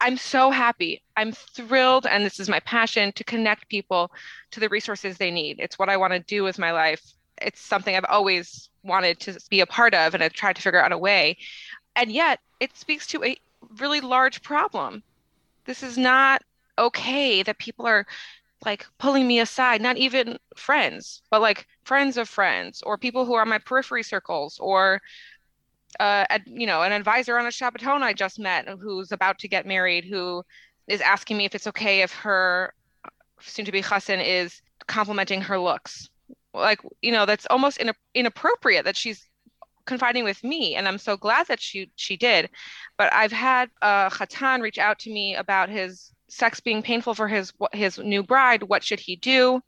[0.00, 1.04] I'm so happy.
[1.16, 4.10] I'm thrilled, and this is my passion to connect people
[4.50, 5.60] to the resources they need.
[5.60, 7.02] It's what I want to do with my life.
[7.40, 10.82] It's something I've always wanted to be a part of, and I've tried to figure
[10.82, 11.38] out a way.
[11.94, 13.36] And yet, it speaks to a
[13.78, 15.04] really large problem.
[15.66, 16.42] This is not
[16.76, 18.06] okay that people are
[18.64, 23.34] like pulling me aside, not even friends, but like friends of friends or people who
[23.34, 25.00] are my periphery circles or
[26.00, 29.66] uh, you know, an advisor on a Shabbaton I just met who's about to get
[29.66, 30.42] married, who
[30.88, 32.72] is asking me if it's okay if her
[33.40, 36.08] soon-to-be chassan is complimenting her looks.
[36.54, 39.26] Like, you know, that's almost in, inappropriate that she's
[39.84, 42.50] confiding with me, and I'm so glad that she she did.
[42.98, 47.28] But I've had a chatan reach out to me about his sex being painful for
[47.28, 48.62] his his new bride.
[48.62, 49.60] What should he do?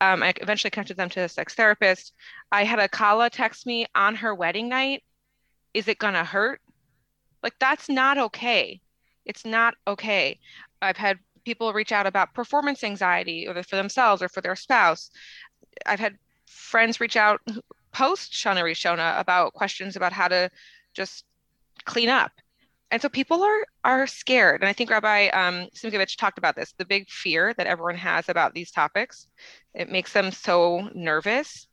[0.00, 2.14] Um, I eventually connected them to a sex therapist.
[2.52, 5.02] I had a kala text me on her wedding night
[5.74, 6.60] is it going to hurt?
[7.42, 8.80] Like, that's not okay.
[9.24, 10.38] It's not okay.
[10.82, 15.10] I've had people reach out about performance anxiety, either for themselves or for their spouse.
[15.86, 17.40] I've had friends reach out
[17.92, 20.50] post Shana Rishona about questions about how to
[20.94, 21.24] just
[21.84, 22.32] clean up.
[22.90, 24.62] And so people are are scared.
[24.62, 28.28] And I think Rabbi um, Simkovich talked about this, the big fear that everyone has
[28.28, 29.26] about these topics.
[29.74, 31.66] It makes them so nervous.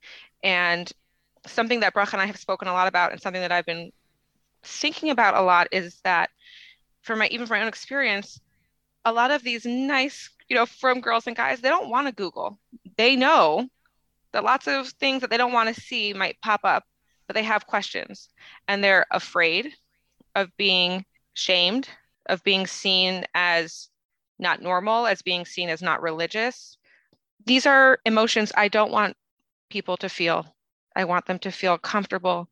[0.44, 0.92] And
[1.48, 3.92] something that Bracha and I have spoken a lot about, and something that I've been
[4.64, 6.30] thinking about a lot is that,
[7.02, 8.40] for my even from my own experience,
[9.06, 12.14] a lot of these nice, you know, from girls and guys, they don't want to
[12.14, 12.58] Google.
[12.98, 13.68] They know
[14.32, 16.84] that lots of things that they don't want to see might pop up,
[17.28, 18.30] but they have questions,
[18.68, 19.74] and they're afraid
[20.34, 21.88] of being shamed,
[22.26, 23.90] of being seen as
[24.40, 26.78] not normal, as being seen as not religious.
[27.46, 29.16] These are emotions I don't want
[29.70, 30.55] people to feel
[30.96, 32.50] I want them to feel comfortable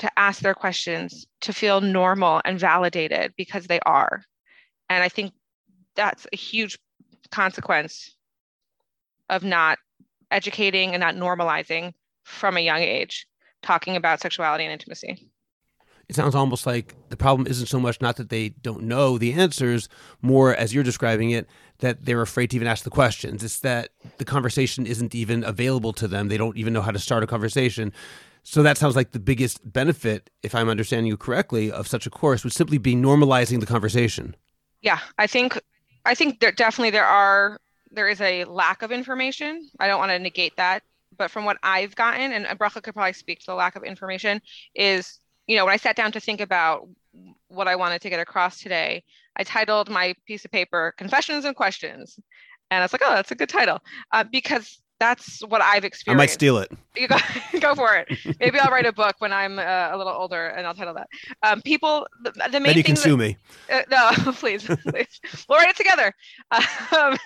[0.00, 4.22] to ask their questions, to feel normal and validated because they are.
[4.88, 5.32] And I think
[5.94, 6.78] that's a huge
[7.30, 8.16] consequence
[9.28, 9.78] of not
[10.30, 11.92] educating and not normalizing
[12.24, 13.26] from a young age,
[13.62, 15.30] talking about sexuality and intimacy
[16.10, 19.32] it sounds almost like the problem isn't so much not that they don't know the
[19.32, 19.88] answers,
[20.20, 21.46] more as you're describing it,
[21.80, 23.42] that they're afraid to even ask the questions.
[23.42, 26.28] It's that the conversation isn't even available to them.
[26.28, 27.92] They don't even know how to start a conversation.
[28.42, 32.10] So that sounds like the biggest benefit, if I'm understanding you correctly, of such a
[32.10, 34.34] course would simply be normalizing the conversation.
[34.80, 35.60] Yeah, I think
[36.06, 39.68] I think there definitely there are there is a lack of information.
[39.78, 40.82] I don't want to negate that,
[41.16, 44.40] but from what I've gotten, and Bracha could probably speak to the lack of information,
[44.74, 46.88] is you know when I sat down to think about
[47.48, 49.04] what I wanted to get across today,
[49.36, 52.18] I titled my piece of paper "Confessions and Questions,"
[52.70, 53.80] and I was like, oh, that's a good title
[54.12, 56.20] uh, because that's what I've experienced.
[56.20, 56.70] I might steal it.
[56.94, 57.16] You go,
[57.60, 58.36] go for it.
[58.38, 61.08] Maybe I'll write a book when I'm uh, a little older, and I'll title that.
[61.42, 63.36] Um, people, the, the main then you can that, sue me.
[63.72, 65.20] Uh, no, please, please.
[65.48, 66.12] We'll write it together.
[66.96, 67.16] Um,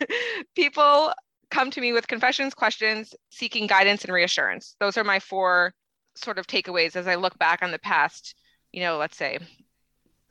[0.55, 1.13] people
[1.51, 4.77] come to me with confessions, questions, seeking guidance and reassurance.
[4.79, 5.75] Those are my four
[6.15, 8.37] sort of takeaways as I look back on the past,
[8.73, 9.39] you know, let's say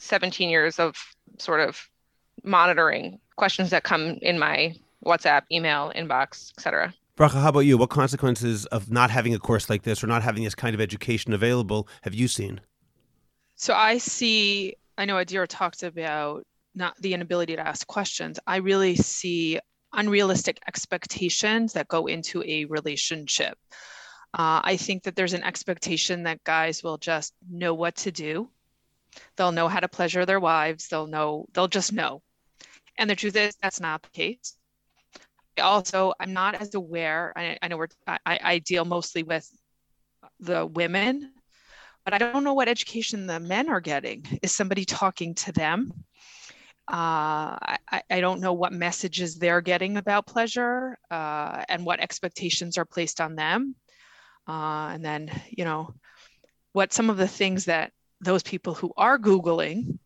[0.04, 0.96] 17 years of
[1.40, 1.90] sort of
[2.44, 6.94] monitoring questions that come in my WhatsApp, email, inbox, etc.
[7.18, 7.78] Bracha, how about you?
[7.78, 10.82] What consequences of not having a course like this or not having this kind of
[10.82, 12.62] education available have you seen?
[13.56, 16.44] So I see, I know Adira talked about
[16.76, 18.40] not the inability to ask questions.
[18.48, 19.60] I really see
[19.94, 23.58] unrealistic expectations that go into a relationship.
[24.34, 28.50] Uh, I think that there's an expectation that guys will just know what to do.
[29.36, 30.88] They'll know how to pleasure their wives.
[30.88, 32.22] They'll know, they'll just know.
[32.98, 34.58] And the truth is, that's not the case
[35.62, 39.48] also i'm not as aware i, I know we're I, I deal mostly with
[40.40, 41.32] the women
[42.06, 45.92] but i don't know what education the men are getting is somebody talking to them
[46.86, 52.78] uh, I, I don't know what messages they're getting about pleasure uh, and what expectations
[52.78, 53.76] are placed on them
[54.50, 55.94] uh, and then you know
[56.74, 60.00] what some of the things that those people who are googling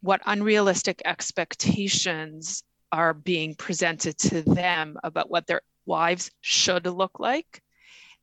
[0.00, 7.62] what unrealistic expectations are being presented to them about what their wives should look like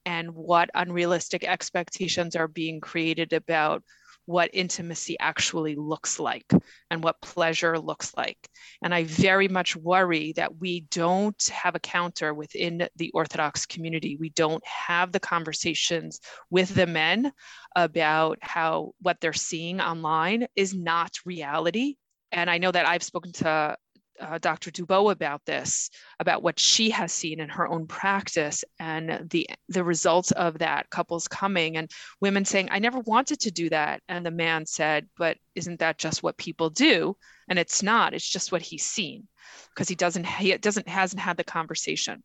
[0.05, 3.83] and what unrealistic expectations are being created about
[4.25, 6.51] what intimacy actually looks like
[6.89, 8.37] and what pleasure looks like.
[8.81, 14.17] And I very much worry that we don't have a counter within the Orthodox community.
[14.19, 17.31] We don't have the conversations with the men
[17.75, 21.95] about how what they're seeing online is not reality.
[22.31, 23.77] And I know that I've spoken to
[24.19, 24.71] uh, Dr.
[24.71, 29.83] Debow about this, about what she has seen in her own practice and the the
[29.83, 34.01] results of that couples coming and women saying, I never wanted to do that.
[34.07, 37.17] And the man said, But isn't that just what people do?
[37.49, 39.27] And it's not, it's just what he's seen
[39.69, 42.23] because he doesn't he doesn't hasn't had the conversation.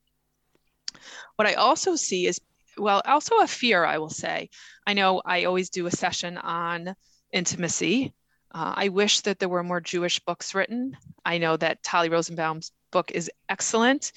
[1.36, 2.40] What I also see is
[2.78, 4.48] well, also a fear, I will say.
[4.86, 6.94] I know I always do a session on
[7.32, 8.14] intimacy
[8.52, 10.96] uh, I wish that there were more Jewish books written.
[11.24, 14.12] I know that Talli Rosenbaum's book is excellent.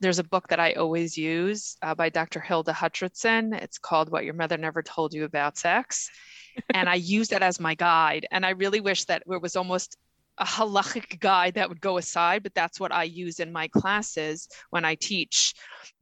[0.00, 2.40] There's a book that I always use uh, by Dr.
[2.40, 3.54] Hilda Hutcherson.
[3.60, 6.10] It's called What Your Mother Never Told You About Sex.
[6.74, 8.26] and I use that as my guide.
[8.30, 9.96] And I really wish that it was almost
[10.38, 14.48] a halachic guide that would go aside, but that's what I use in my classes
[14.70, 15.54] when I teach.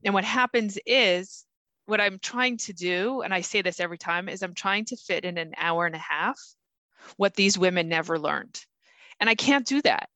[0.04, 1.44] And what happens is,
[1.86, 4.96] what I'm trying to do, and I say this every time, is I'm trying to
[4.96, 6.36] fit in an hour and a half
[7.16, 8.64] what these women never learned.
[9.20, 10.08] And I can't do that.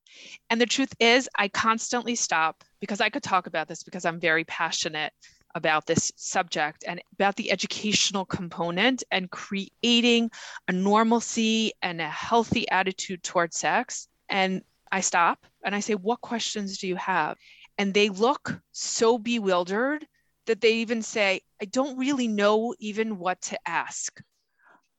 [0.49, 4.19] And the truth is, I constantly stop because I could talk about this because I'm
[4.19, 5.13] very passionate
[5.55, 10.31] about this subject and about the educational component and creating
[10.67, 14.07] a normalcy and a healthy attitude towards sex.
[14.29, 17.37] And I stop and I say, What questions do you have?
[17.77, 20.05] And they look so bewildered
[20.47, 24.21] that they even say, I don't really know even what to ask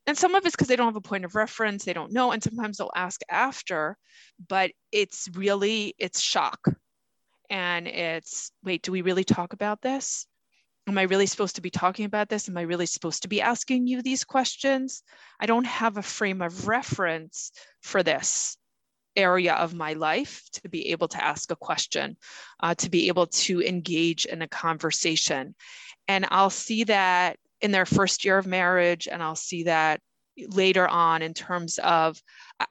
[0.07, 2.33] and some of it's because they don't have a point of reference they don't know
[2.33, 3.97] and sometimes they'll ask after
[4.49, 6.61] but it's really it's shock.
[7.51, 10.27] And it's wait do we really talk about this?
[10.88, 12.49] Am i really supposed to be talking about this?
[12.49, 15.03] Am i really supposed to be asking you these questions?
[15.38, 18.57] I don't have a frame of reference for this
[19.15, 22.17] area of my life to be able to ask a question
[22.61, 25.55] uh, to be able to engage in a conversation.
[26.09, 30.01] And i'll see that in their first year of marriage and i'll see that
[30.48, 32.20] later on in terms of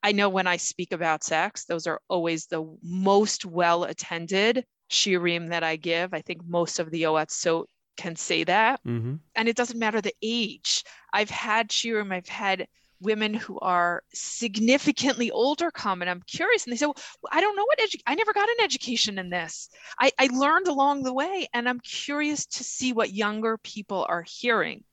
[0.04, 5.49] i know when i speak about sex those are always the most well attended shiurim
[5.49, 6.13] that i give.
[6.13, 7.65] I think most of the yoatzot
[7.97, 8.82] can say that.
[8.86, 9.15] Mm-hmm.
[9.36, 10.84] and it doesn't matter the age.
[11.13, 12.67] I've had shiurim, i've had
[13.02, 16.96] women who are significantly older come and I'm curious and they say, well,
[17.32, 19.69] I don't know what edu- I never got an education in this.
[20.00, 24.23] I, I learned along the way and I'm curious to see what younger people are
[24.28, 24.84] hearing.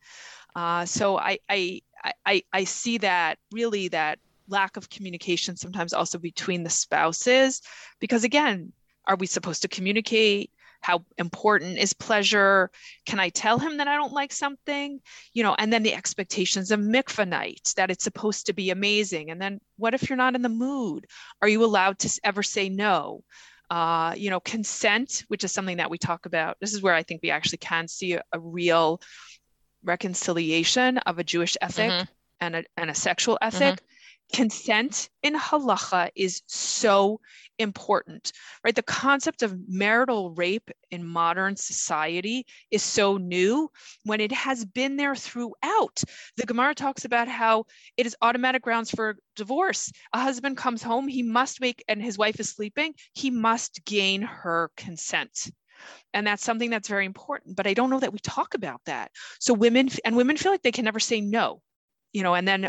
[0.57, 1.83] Uh, so I, I,
[2.25, 4.19] I, I see that really that
[4.49, 7.61] lack of communication sometimes also between the spouses
[8.01, 8.73] because again,
[9.07, 10.51] are we supposed to communicate?
[10.81, 12.71] How important is pleasure
[13.07, 15.01] can i tell him that i don't like something
[15.33, 19.31] you know and then the expectations of mikvah night that it's supposed to be amazing
[19.31, 21.07] and then what if you're not in the mood
[21.43, 23.23] are you allowed to ever say no
[23.71, 26.57] uh, you know, consent, which is something that we talk about.
[26.59, 28.99] This is where I think we actually can see a, a real
[29.85, 32.05] reconciliation of a Jewish ethic mm-hmm.
[32.41, 33.75] and, a, and a sexual ethic.
[33.75, 33.85] Mm-hmm
[34.33, 37.21] consent in halacha is so
[37.59, 38.33] important
[38.65, 38.75] right?
[38.75, 43.71] The concept of marital rape in modern society is so new
[44.05, 46.03] when it has been there throughout.
[46.37, 47.65] The gemara talks about how
[47.97, 49.91] it is automatic grounds for divorce.
[50.13, 54.23] A husband comes home he must make and his wife is sleeping he must gain
[54.23, 55.51] her consent.
[56.13, 59.11] And that's something that's very important but i don't know that we talk about that.
[59.41, 61.63] So women and women feel like they can never say no
[62.13, 62.69] you know and then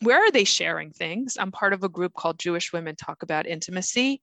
[0.00, 1.36] where are they sharing things?
[1.38, 4.22] I'm part of a group called Jewish Women Talk About Intimacy.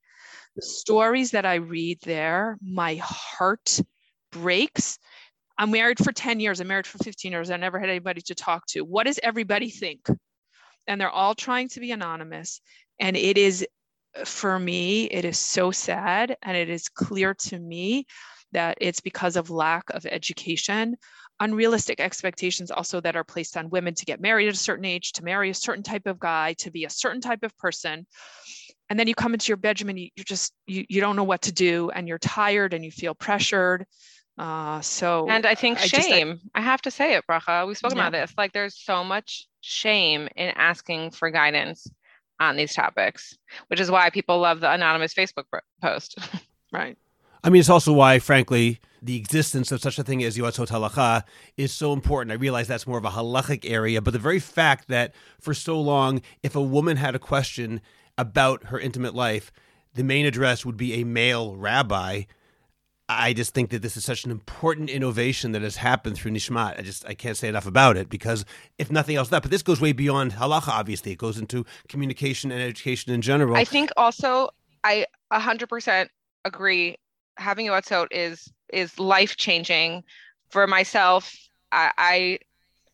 [0.56, 3.80] The stories that I read there, my heart
[4.32, 4.98] breaks.
[5.58, 6.60] I'm married for 10 years.
[6.60, 7.52] I'm married for 15 years.
[7.52, 8.82] I never had anybody to talk to.
[8.82, 10.08] What does everybody think?
[10.88, 12.62] And they're all trying to be anonymous.
[13.00, 13.66] And it is,
[14.24, 16.38] for me, it is so sad.
[16.42, 18.06] And it is clear to me
[18.52, 20.96] that it's because of lack of education
[21.40, 25.14] unrealistic expectations also that are placed on women to get married at a certain age,
[25.14, 28.06] to marry a certain type of guy, to be a certain type of person.
[28.90, 31.24] And then you come into your bedroom and you, you just you, you don't know
[31.24, 33.86] what to do and you're tired and you feel pressured.
[34.38, 36.34] Uh, so and I think I shame.
[36.34, 37.66] Just, I, I, have to say it, Bracha.
[37.66, 38.08] We've spoken yeah.
[38.08, 38.34] about this.
[38.38, 41.88] Like there's so much shame in asking for guidance
[42.40, 45.46] on these topics, which is why people love the anonymous Facebook
[45.82, 46.18] post.
[46.74, 46.98] right.
[47.44, 51.24] I mean, it's also why, frankly, the existence of such a thing as Yoatzot Halacha
[51.58, 52.32] is so important.
[52.32, 55.80] I realize that's more of a halachic area, but the very fact that for so
[55.80, 57.82] long, if a woman had a question
[58.18, 59.51] about her intimate life,
[59.93, 62.24] the main address would be a male rabbi.
[63.08, 66.80] I just think that this is such an important innovation that has happened through Nishmat.
[66.80, 68.43] I just I can't say enough about it because
[68.80, 70.70] if nothing else, that but this goes way beyond halacha.
[70.70, 73.56] Obviously, it goes into communication and education in general.
[73.56, 74.49] I think also
[74.84, 76.10] I hundred percent
[76.43, 76.97] agree
[77.38, 80.04] having yoatzot is is life changing
[80.50, 81.36] for myself.
[81.72, 82.40] I, I,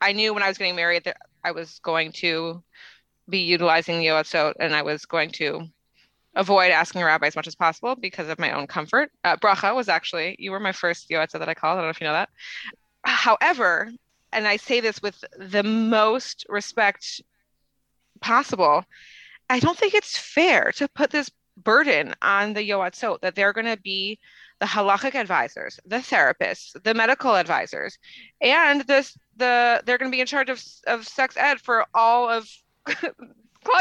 [0.02, 2.64] I knew when I was getting married that I was going to
[3.30, 5.68] be utilizing the yoatzot and I was going to
[6.36, 9.12] avoid asking a rabbi as much as possible because of my own comfort.
[9.24, 11.78] Uh, bracha was actually you were my first yoatzot that I called.
[11.78, 12.30] I don't know if you know that.
[13.04, 13.92] However,
[14.32, 17.22] and I say this with the most respect
[18.22, 18.86] possible,
[19.50, 21.30] I don't think it's fair to put this
[21.64, 24.20] burden on the yoatzot that they're going to be
[24.60, 27.98] the halachic advisors, the therapists, the medical advisors,
[28.42, 32.30] and this the they're going to be in charge of of sex ed for all
[32.30, 32.48] of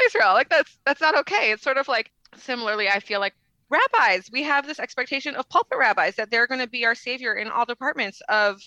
[0.07, 0.33] Israel.
[0.33, 1.53] Like that's that's not okay.
[1.53, 3.35] It's sort of like similarly, I feel like
[3.69, 4.31] rabbis.
[4.33, 7.49] We have this expectation of pulpit rabbis that they're going to be our savior in
[7.49, 8.61] all departments of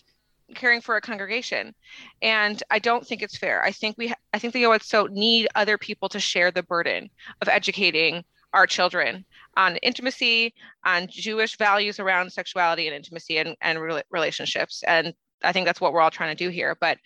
[0.56, 1.74] caring for a congregation
[2.22, 5.78] and i don't think it's fair i think we i think the yoatzot need other
[5.78, 7.10] people to share the burden
[7.42, 8.24] of educating
[8.54, 9.26] our children
[9.58, 10.54] on intimacy,
[10.86, 14.84] on Jewish values around sexuality and intimacy and, and re- relationships.
[14.88, 16.76] And I think that's what we're all trying to do here.
[16.80, 16.98] But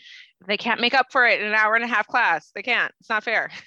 [0.47, 2.51] they can't make up for it in an hour and a half class.
[2.53, 2.93] They can't.
[2.99, 3.49] It's not fair.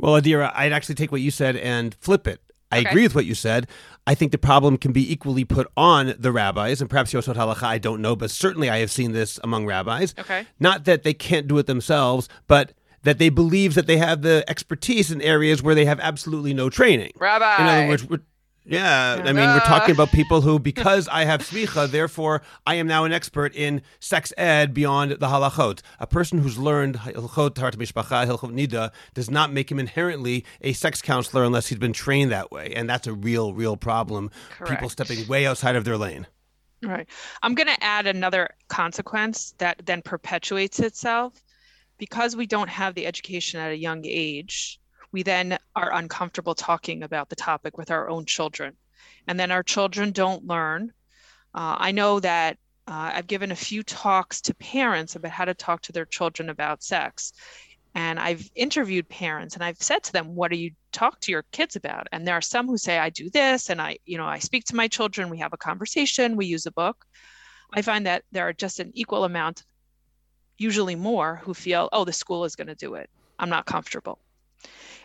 [0.00, 2.40] Well, Adira, I'd actually take what you said and flip it.
[2.70, 2.88] I okay.
[2.88, 3.66] agree with what you said.
[4.06, 7.64] I think the problem can be equally put on the rabbis, and perhaps Yoatzot Halacha,
[7.64, 10.14] I don't know, but certainly I have seen this among rabbis.
[10.18, 10.46] Okay.
[10.60, 14.44] Not that they can't do it themselves, but that they believe that they have the
[14.48, 17.12] expertise in areas where they have absolutely no training.
[17.16, 17.62] Rabbi.
[17.62, 18.24] In other words,
[18.64, 22.86] yeah, I mean, we're talking about people who, because I have smicha, therefore I am
[22.86, 25.80] now an expert in sex ed beyond the halachot.
[25.98, 30.74] A person who's learned halachot taharat mishpacha, halachot nida, does not make him inherently a
[30.74, 34.30] sex counselor unless he's been trained that way, and that's a real, real problem.
[34.50, 34.70] Correct.
[34.70, 36.26] People stepping way outside of their lane.
[36.82, 37.08] Right.
[37.42, 41.42] I'm going to add another consequence that then perpetuates itself
[41.98, 44.80] because we don't have the education at a young age,
[45.12, 48.76] we then are uncomfortable talking about the topic with our own children.
[49.26, 50.92] And then our children don't learn.
[51.54, 55.54] Uh, I know that uh, I've given a few talks to parents about how to
[55.54, 57.32] talk to their children about sex.
[57.94, 61.44] And I've interviewed parents and I've said to them, what do you talk to your
[61.52, 62.06] kids about?
[62.12, 64.64] And there are some who say, I do this and I, you know, I speak
[64.66, 67.04] to my children, we have a conversation, we use a book.
[67.72, 69.64] I find that there are just an equal amount
[70.58, 73.08] usually more who feel, oh, the school is going to do it.
[73.38, 74.18] I'm not comfortable.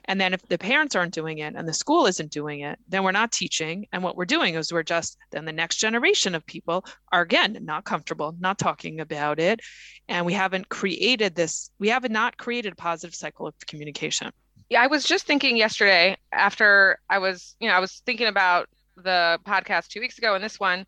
[0.06, 3.04] And then if the parents aren't doing it and the school isn't doing it, then
[3.04, 3.86] we're not teaching.
[3.94, 7.58] And what we're doing is we're just, then the next generation of people are again
[7.62, 9.62] not comfortable, not talking about it.
[10.10, 14.32] And we haven't created this, we have not created a positive cycle of communication.
[14.70, 18.68] Yeah, I was just thinking yesterday after I was, you know, I was thinking about
[18.98, 20.86] the podcast two weeks ago and this one.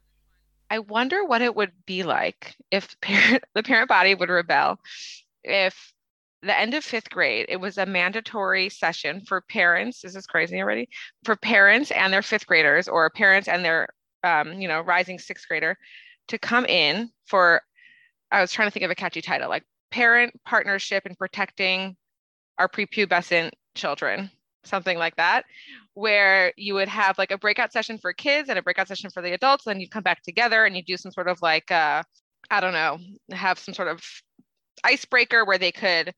[0.69, 4.79] I wonder what it would be like if parent, the parent body would rebel
[5.43, 5.93] if
[6.45, 10.01] the end of fifth grade, it was a mandatory session for parents.
[10.01, 10.89] This is crazy already.
[11.23, 13.87] For parents and their fifth graders, or parents and their,
[14.23, 15.77] um, you know, rising sixth grader,
[16.27, 17.61] to come in for.
[18.31, 21.95] I was trying to think of a catchy title, like parent partnership in protecting
[22.57, 24.29] our prepubescent children,
[24.67, 25.45] something like that,
[25.93, 29.21] where you would have like a breakout session for kids and a breakout session for
[29.21, 29.65] the adults.
[29.65, 32.03] Then you'd come back together and you do some sort of like, uh,
[32.49, 32.99] I don't know,
[33.31, 34.03] have some sort of
[34.83, 36.13] icebreaker where they could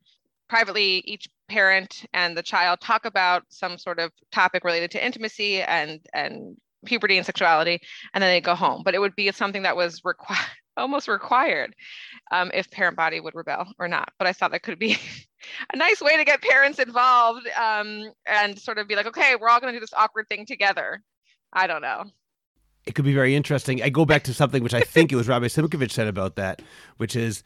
[0.50, 5.62] privately each parent and the child talk about some sort of topic related to intimacy
[5.62, 7.80] and and puberty and sexuality
[8.14, 10.46] and then they go home but it would be something that was required
[10.78, 11.74] almost required
[12.32, 14.96] um, if parent body would rebel or not but i thought that could be
[15.74, 19.50] a nice way to get parents involved um, and sort of be like okay we're
[19.50, 21.02] all going to do this awkward thing together.
[21.54, 22.06] I don't know.
[22.86, 23.82] It could be very interesting.
[23.84, 26.62] I go back to something which i think it was rabbi simkovich said about that
[26.98, 27.44] which is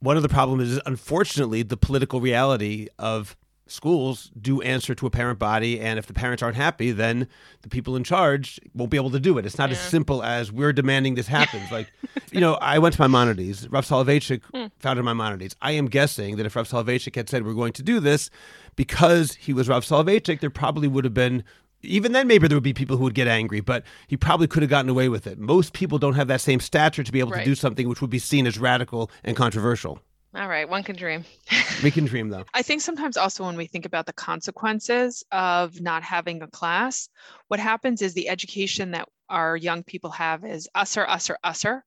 [0.00, 3.36] one of the problems is unfortunately the political reality of
[3.68, 7.28] schools do answer to a parent body and if the parents aren't happy then
[7.62, 9.76] the people in charge won't be able to do it it's not yeah.
[9.76, 11.90] as simple as we're demanding this happens like
[12.32, 14.66] you know i went to maimonides rav soloveitchik hmm.
[14.78, 18.00] founded maimonides i am guessing that if rav soloveitchik had said we're going to do
[18.00, 18.30] this
[18.76, 21.44] because he was rav soloveitchik there probably would have been
[21.82, 24.62] even then maybe there would be people who would get angry but he probably could
[24.62, 27.30] have gotten away with it most people don't have that same stature to be able
[27.30, 27.40] right.
[27.40, 30.00] to do something which would be seen as radical and controversial
[30.38, 31.24] all right one can dream.
[31.82, 32.44] We can dream though.
[32.54, 37.08] I think sometimes also when we think about the consequences of not having a class
[37.48, 41.82] what happens is the education that our young people have is usser usser usser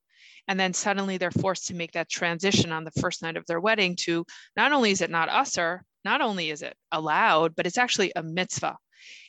[0.48, 3.60] and then suddenly they're forced to make that transition on the first night of their
[3.60, 4.26] wedding to
[4.56, 8.24] not only is it not usser not only is it allowed but it's actually a
[8.24, 8.78] mitzvah.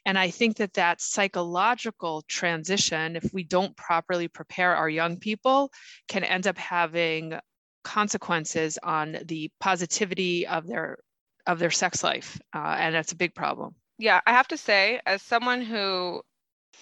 [0.04, 5.70] And I think that that psychological transition, if we don't properly prepare our young people,
[6.08, 7.38] can end up having
[7.82, 10.98] consequences on the positivity of their
[11.46, 13.74] of their sex life, uh, and that's a big problem.
[13.98, 16.22] Yeah, I have to say, as someone who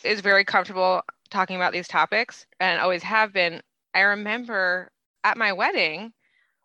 [0.05, 3.63] is very comfortable talking about these topics and always have been,
[3.95, 4.91] I remember
[5.25, 6.13] at my wedding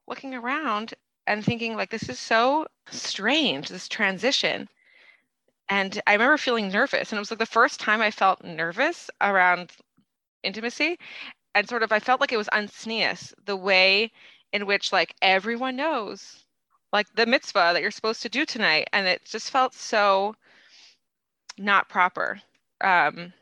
[0.07, 0.93] looking around
[1.27, 4.69] and thinking like this is so strange this transition
[5.69, 7.11] and I remember feeling nervous.
[7.11, 9.71] And it was like the first time I felt nervous around
[10.43, 10.97] intimacy.
[11.55, 14.11] And sort of, I felt like it was untznius the way
[14.53, 16.45] in which, like, everyone knows,
[16.93, 18.87] like, the mitzvah that you're supposed to do tonight.
[18.93, 20.35] And it just felt so
[21.57, 22.41] not proper.
[22.81, 23.33] Um,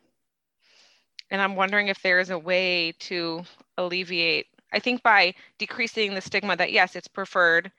[1.31, 3.43] and I'm wondering if there is a way to
[3.77, 7.71] alleviate, I think by decreasing the stigma that, yes, it's preferred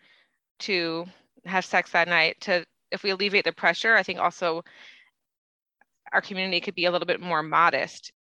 [0.60, 1.06] to
[1.44, 4.64] have sex that night, to if we alleviate the pressure, I think also
[6.12, 8.12] our community could be a little bit more modest.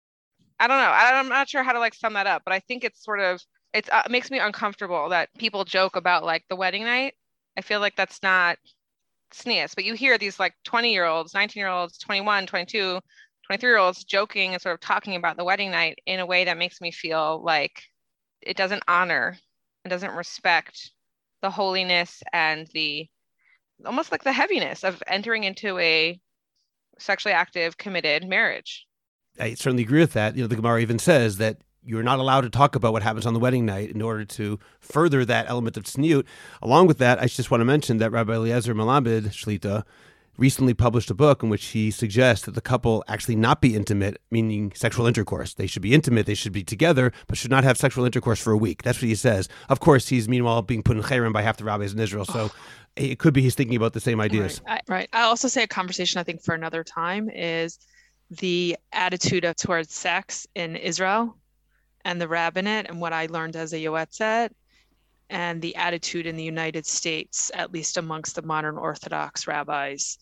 [0.63, 0.93] I don't know.
[0.93, 3.43] I'm not sure how to like sum that up, but I think it's sort of
[3.75, 7.15] it's, uh, it makes me uncomfortable that people joke about like the wedding night.
[7.57, 8.59] I feel like that's not
[9.33, 13.01] tznius, but you hear these like 20 year olds, 19 year olds, 21, 22,
[13.47, 16.45] 23 year olds joking and sort of talking about the wedding night in a way
[16.45, 17.83] that makes me feel like
[18.41, 19.37] it doesn't honor
[19.85, 20.93] and doesn't respect
[21.41, 23.09] the holiness and the
[23.85, 26.21] almost like the heaviness of entering into a
[27.01, 28.87] sexually active, committed marriage.
[29.41, 30.37] I certainly agree with that.
[30.37, 33.27] You know, the Gemara even says that you're not allowed to talk about what happens
[33.27, 36.25] on the wedding night in order to further that element of tzniut.
[36.61, 39.85] Along with that, I just want to mention that Rabbi Eliezer Melamed Shlita
[40.39, 44.21] recently published a book in which he suggests that the couple actually not be intimate,
[44.31, 45.55] meaning sexual intercourse.
[45.55, 48.53] They should be intimate, they should be together, but should not have sexual intercourse for
[48.53, 48.83] a week.
[48.83, 49.49] That's what he says.
[49.69, 52.25] Of course, he's meanwhile being put in cherem by half the rabbis in Israel.
[52.25, 52.51] So
[52.97, 54.63] it could be he's thinking about the same ideas.
[54.67, 54.83] Right.
[54.89, 55.09] I, right.
[55.13, 57.79] I'll also say a conversation I think for another time is
[58.39, 61.37] the attitude of towards sex in Israel
[62.05, 64.51] and the rabbinate and what I learned as a yoetzet
[65.31, 70.19] and the attitude in the United States, at least amongst the modern Orthodox rabbis.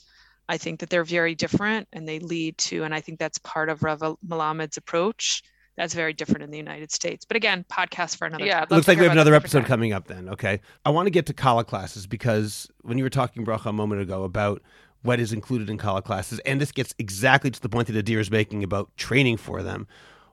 [0.49, 3.69] I think that they're very different and they lead to, and I think that's part
[3.69, 5.43] of Rav Melamed's approach
[5.77, 7.25] that's very different in the United States.
[7.25, 8.45] But again, podcast for another.
[8.45, 9.69] Yeah, looks like we have another episode time.
[9.69, 10.07] coming up.
[10.07, 10.61] Then, okay.
[10.85, 14.03] I want to get to kallah classes because when you were talking bracha a moment
[14.03, 14.63] ago about
[15.03, 18.19] what is included in kallah classes, and this gets exactly to the point that Adir
[18.19, 19.87] is making about training for them.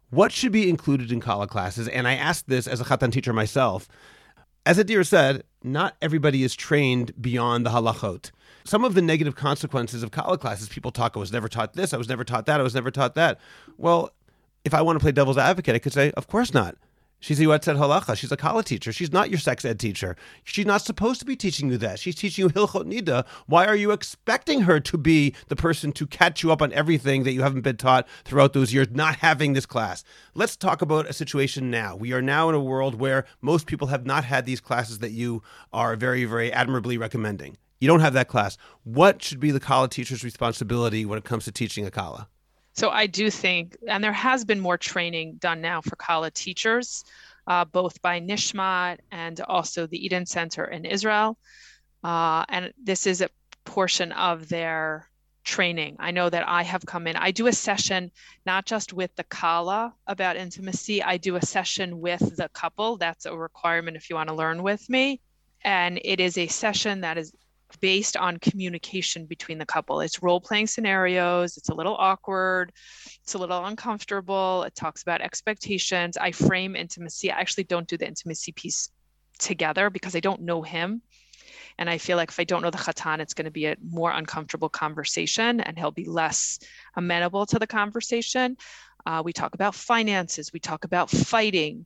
[0.09, 1.87] What should be included in kallah classes?
[1.87, 3.87] And I asked this as a chatan teacher myself.
[4.65, 8.31] As Adir said, not everybody is trained beyond the halachot.
[8.65, 11.93] Some of the negative consequences of kallah classes, people talk, I was never taught this,
[11.93, 13.39] I was never taught that, I was never taught that.
[13.77, 14.11] Well,
[14.65, 16.75] if I want to play devil's advocate, I could say, of course not.
[17.19, 18.15] She's a Yoetzet Halacha.
[18.15, 18.91] She's a Kallah teacher.
[18.91, 20.15] She's not your sex ed teacher.
[20.43, 21.99] She's not supposed to be teaching you that.
[21.99, 23.25] She's teaching you Hilchot Nida.
[23.47, 27.23] Why are you expecting her to be the person to catch you up on everything
[27.23, 30.03] that you haven't been taught throughout those years not having this class?
[30.35, 31.95] Let's talk about a situation now.
[31.95, 35.11] We are now in a world where most people have not had these classes that
[35.11, 35.41] you
[35.73, 37.57] are very, very admirably recommending.
[37.79, 38.57] You don't have that class.
[38.83, 42.27] What should be the Kallah teacher's responsibility when it comes to teaching a Kallah?
[42.77, 47.03] So I do think, and there has been more training done now for Kallah teachers,
[47.47, 51.39] uh, both by Nishmat and also the Eden Center in Israel.
[52.03, 53.29] Uh, and this is a
[53.65, 55.09] portion of their
[55.43, 55.95] training.
[55.97, 57.15] I know that I have come in.
[57.15, 58.11] I do a session
[58.45, 62.97] not just with the Kallah about intimacy, I do a session with the couple.
[62.97, 65.19] That's a requirement if you want to learn with me.
[65.63, 67.33] And it is a session that is
[67.79, 70.01] based on communication between the couple.
[70.01, 72.71] It's role playing scenarios, it's a little awkward,
[73.23, 74.63] it's a little uncomfortable.
[74.63, 76.17] It talks about expectations.
[76.17, 77.31] I frame intimacy.
[77.31, 78.89] I actually don't do the intimacy piece
[79.39, 81.01] together because I don't know him.
[81.77, 83.77] And I feel like if I don't know the Chatan, it's going to be a
[83.87, 86.59] more uncomfortable conversation and he'll be less
[86.95, 88.57] amenable to the conversation.
[89.05, 91.85] Uh, we talk about finances, we talk about fighting.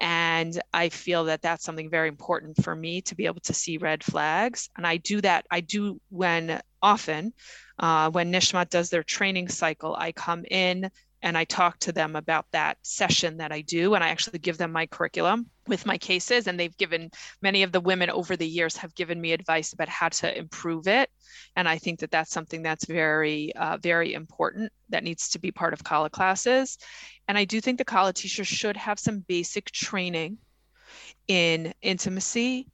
[0.00, 3.76] And I feel that that's something very important for me to be able to see
[3.76, 4.70] red flags.
[4.76, 7.34] And I do that, I do when often,
[7.78, 10.90] uh, when Nishmat does their training cycle, I come in
[11.22, 13.94] and I talk to them about that session that I do.
[13.94, 16.46] And I actually give them my curriculum with my cases.
[16.46, 17.10] And they've given
[17.42, 20.88] many of the women over the years have given me advice about how to improve
[20.88, 21.10] it.
[21.56, 25.50] And I think that that's something that's very, uh, very important that needs to be
[25.50, 26.78] part of kallah classes.
[27.28, 30.38] And I do think the kallah teacher should have some basic training
[31.28, 32.66] in intimacy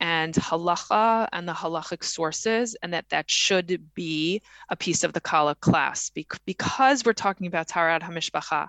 [0.00, 5.20] and halacha and the halachic sources, and that that should be a piece of the
[5.20, 8.68] kallah class because we're talking about taharat hamishpacha,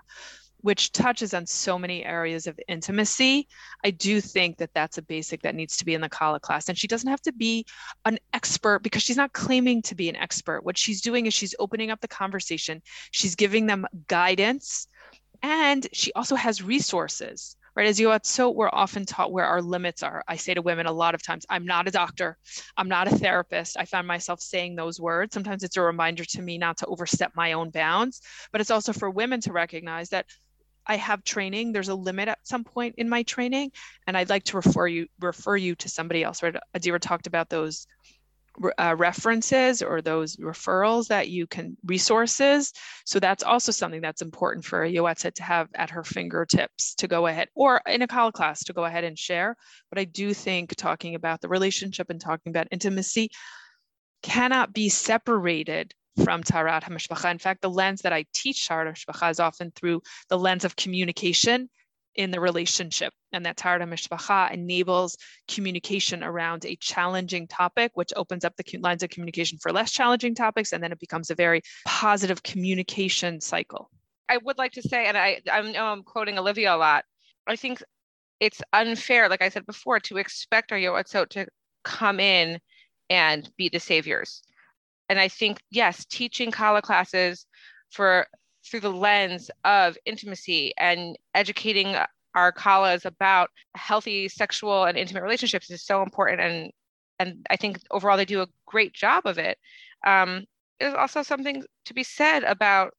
[0.60, 3.46] which touches on so many areas of intimacy.
[3.84, 6.68] I do think that that's a basic that needs to be in the kallah class,
[6.68, 7.66] and she doesn't have to be
[8.04, 10.64] an expert because she's not claiming to be an expert.
[10.64, 14.88] What she's doing is she's opening up the conversation, she's giving them guidance,
[15.42, 17.86] and she also has resources right?
[17.86, 20.24] As you so we're often taught where our limits are.
[20.26, 22.38] I say to women a lot of times, I'm not a doctor,
[22.76, 23.76] I'm not a therapist.
[23.78, 25.34] I found myself saying those words.
[25.34, 28.94] Sometimes it's a reminder to me not to overstep my own bounds, but it's also
[28.94, 30.26] for women to recognize that
[30.86, 31.72] I have training.
[31.72, 33.72] There's a limit at some point in my training,
[34.06, 36.42] and I'd like to refer you refer you to somebody else.
[36.42, 36.56] Right?
[36.74, 37.86] Adira talked about those
[38.78, 42.72] uh, references or those referrals that you can resources.
[43.04, 47.08] So that's also something that's important for a Yoetzet to have at her fingertips to
[47.08, 49.56] go ahead or in a kallah class to go ahead and share.
[49.90, 53.30] But I do think talking about the relationship and talking about intimacy
[54.22, 55.92] cannot be separated
[56.24, 57.30] from Taharat HaMishpacha.
[57.30, 61.68] In fact, the lens that I teach HaMishpacha is often through the lens of communication
[62.16, 63.12] in the relationship.
[63.32, 65.16] And that Taharat Mishpacha enables
[65.48, 70.34] communication around a challenging topic, which opens up the lines of communication for less challenging
[70.34, 70.72] topics.
[70.72, 73.90] And then it becomes a very positive communication cycle.
[74.28, 77.04] I would like to say, and I, I know I'm quoting Olivia a lot,
[77.46, 77.82] I think
[78.40, 81.46] it's unfair, like I said before, to expect our Yoetzot to
[81.84, 82.58] come in
[83.08, 84.42] and be the saviors.
[85.08, 87.46] And I think, yes, teaching Kallah classes
[87.90, 88.26] for
[88.66, 91.96] through the lens of intimacy and educating
[92.34, 96.72] our kallahs about healthy sexual and intimate relationships is so important and
[97.18, 99.58] and I think overall they do a great job of it.
[100.06, 100.44] Um,
[100.78, 102.92] there's also something to be said about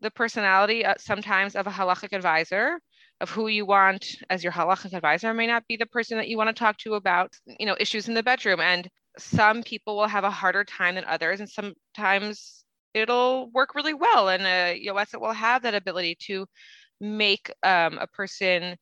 [0.00, 2.80] the personality uh, sometimes of a halachic advisor
[3.20, 6.36] of who you want as your halachic advisor may not be the person that you
[6.36, 8.88] want to talk to about you know issues in the bedroom and
[9.18, 12.64] some people will have a harder time than others and sometimes
[12.98, 14.28] it'll work really well.
[14.28, 16.46] And a Yoetzet will have that ability to
[17.00, 18.76] make um, a person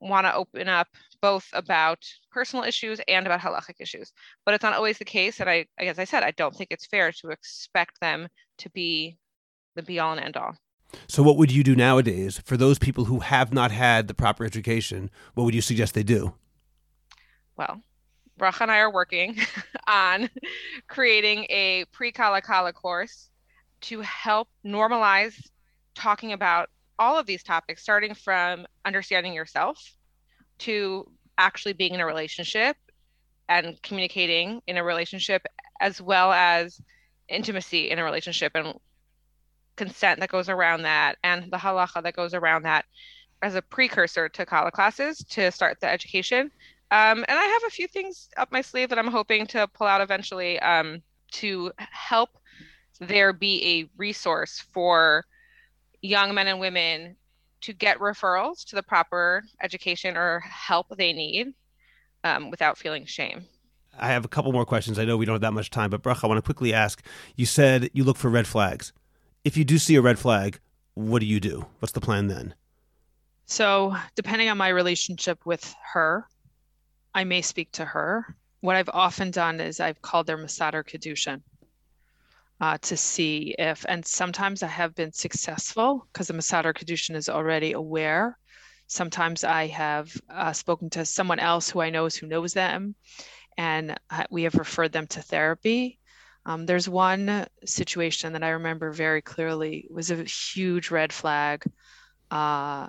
[0.00, 0.88] want to open up
[1.20, 1.98] both about
[2.30, 4.12] personal issues and about halachic issues.
[4.44, 5.40] But it's not always the case.
[5.40, 9.18] And I, as I said, I don't think it's fair to expect them to be
[9.74, 10.56] the be all and end all.
[11.06, 14.44] So, what would you do nowadays for those people who have not had the proper
[14.44, 15.10] education?
[15.34, 16.34] What would you suggest they do?
[17.56, 17.82] Well,
[18.38, 19.36] Bracha and I are working
[19.86, 20.30] on
[20.88, 23.28] creating a pre Kallah Kallah course
[23.82, 25.34] to help normalize
[25.94, 26.68] talking about
[26.98, 29.78] all of these topics, starting from understanding yourself
[30.58, 32.76] to actually being in a relationship
[33.48, 35.42] and communicating in a relationship,
[35.80, 36.80] as well as
[37.28, 38.74] intimacy in a relationship and
[39.76, 42.84] consent that goes around that and the halacha that goes around that
[43.42, 46.50] as a precursor to kallah classes to start the education.
[46.90, 49.86] Um, and I have a few things up my sleeve that I'm hoping to pull
[49.86, 51.02] out eventually um,
[51.32, 52.30] to help
[53.00, 55.24] there be a resource for
[56.02, 57.16] young men and women
[57.60, 61.52] to get referrals to the proper education or help they need
[62.24, 63.44] um, without feeling shame.
[63.98, 64.98] I have a couple more questions.
[64.98, 67.02] I know we don't have that much time, but Bracha, I want to quickly ask.
[67.34, 68.92] You said you look for red flags.
[69.44, 70.60] If you do see a red flag,
[70.94, 71.66] what do you do?
[71.80, 72.54] What's the plan then?
[73.46, 76.26] So, depending on my relationship with her,
[77.14, 78.36] I may speak to her.
[78.60, 81.40] What I've often done is I've called their Mesader Kiddushin
[82.60, 87.28] uh, to see if, and sometimes I have been successful because the Mesader Kiddushin is
[87.28, 88.38] already aware.
[88.86, 92.94] Sometimes I have uh, spoken to someone else who I know who knows them,
[93.56, 93.98] and
[94.30, 95.98] we have referred them to therapy.
[96.46, 101.62] Um, there's one situation that I remember very clearly it was a huge red flag.
[102.30, 102.88] Uh,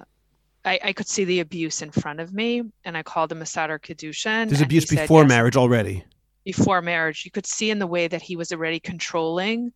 [0.66, 3.80] I, I, could see the abuse in front of me, and I called the Mesader
[3.80, 4.50] Kiddushin.
[4.50, 6.04] There's abuse before yes, marriage already.
[6.50, 9.72] Before marriage, you could see in the way that he was already controlling.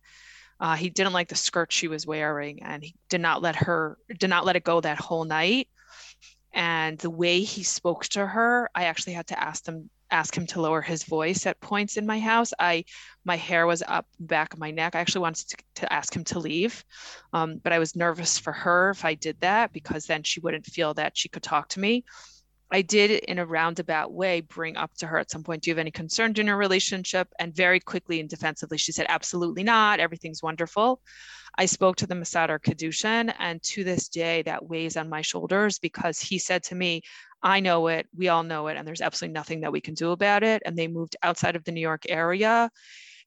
[0.58, 3.96] Uh, he didn't like the skirt she was wearing, and he did not let her
[4.18, 5.68] did not let it go that whole night.
[6.52, 10.48] And the way he spoke to her, I actually had to ask them ask him
[10.48, 12.52] to lower his voice at points in my house.
[12.58, 12.86] I
[13.24, 14.96] my hair was up back of my neck.
[14.96, 16.84] I actually wanted to, to ask him to leave,
[17.32, 20.66] um, but I was nervous for her if I did that because then she wouldn't
[20.66, 22.04] feel that she could talk to me.
[22.70, 25.74] I did in a roundabout way bring up to her at some point, do you
[25.74, 27.28] have any concerns in your relationship?
[27.38, 30.00] And very quickly and defensively, she said, absolutely not.
[30.00, 31.00] Everything's wonderful.
[31.56, 35.78] I spoke to the Mesader Kiddushin, and to this day, that weighs on my shoulders
[35.78, 37.02] because he said to me,
[37.42, 40.10] I know it, we all know it, and there's absolutely nothing that we can do
[40.10, 40.62] about it.
[40.64, 42.70] And they moved outside of the New York area.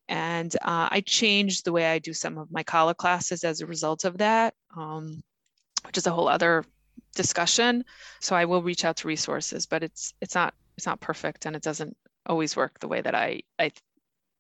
[0.10, 3.66] And uh, I changed the way I do some of my Kallah classes as a
[3.66, 5.22] result of that, um,
[5.86, 6.66] which is a whole other
[7.18, 7.84] discussion.
[8.22, 11.56] So I will reach out to resources, but it's it's not it's not perfect, and
[11.56, 13.72] it doesn't always work the way that I I,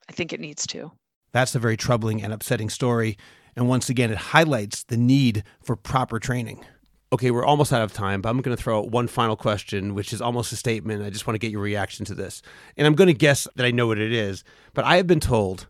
[0.07, 0.91] I think it needs to.
[1.33, 3.17] That's a very troubling and upsetting story.
[3.55, 6.63] And once again, it highlights the need for proper training
[7.11, 9.95] okay, we're almost out of time, but I'm going to throw out one final question,
[9.95, 11.03] which is almost a statement.
[11.03, 12.41] I just want to get your reaction to this.
[12.75, 15.19] And I'm going to guess that I know what it is, but I have been
[15.19, 15.67] told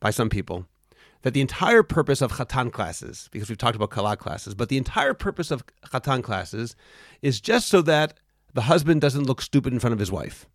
[0.00, 0.66] by some people
[1.22, 4.76] that the entire purpose of Chatan classes, because we've talked about Kallah classes, but the
[4.76, 6.76] entire purpose of Chatan classes
[7.22, 8.14] is just so that
[8.54, 10.46] the husband doesn't look stupid in front of his wife.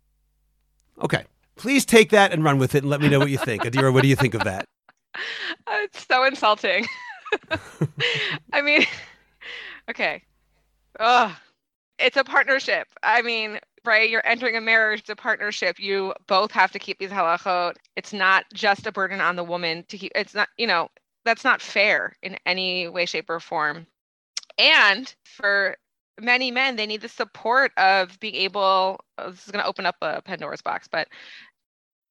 [1.02, 1.24] Okay.
[1.56, 3.62] Please take that and run with it and let me know what you think.
[3.62, 4.64] Adira, what do you think of that?
[5.68, 6.84] Uh, it's so insulting.
[8.52, 8.84] I mean,
[9.90, 10.22] Okay.
[10.98, 11.32] Ugh.
[11.98, 12.88] It's a partnership.
[13.02, 14.08] I mean, right?
[14.08, 15.78] You're entering a marriage, it's a partnership.
[15.78, 17.74] You both have to keep these halachot.
[17.96, 20.88] It's not just a burden on the woman to keep, it's not, you know,
[21.24, 23.86] that's not fair in any way, shape, or form.
[24.58, 25.76] And for
[26.20, 29.86] many men, they need the support of being able, oh, this is going to open
[29.86, 31.08] up a Pandora's box, but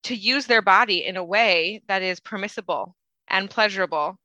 [0.03, 2.95] to use their body in a way that is permissible
[3.29, 4.17] and pleasurable.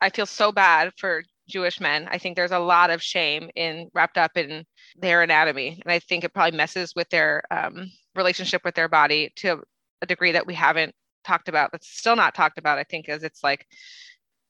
[0.00, 2.08] I feel so bad for Jewish men.
[2.10, 4.64] I think there's a lot of shame in wrapped up in
[4.96, 9.32] their anatomy, and I think it probably messes with their um, relationship with their body
[9.36, 9.62] to
[10.02, 10.94] a degree that we haven't
[11.24, 11.70] talked about.
[11.72, 12.78] That's still not talked about.
[12.78, 13.66] I think, as it's like,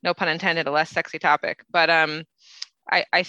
[0.03, 1.65] no pun intended, a less sexy topic.
[1.71, 2.25] But um,
[2.91, 3.25] I I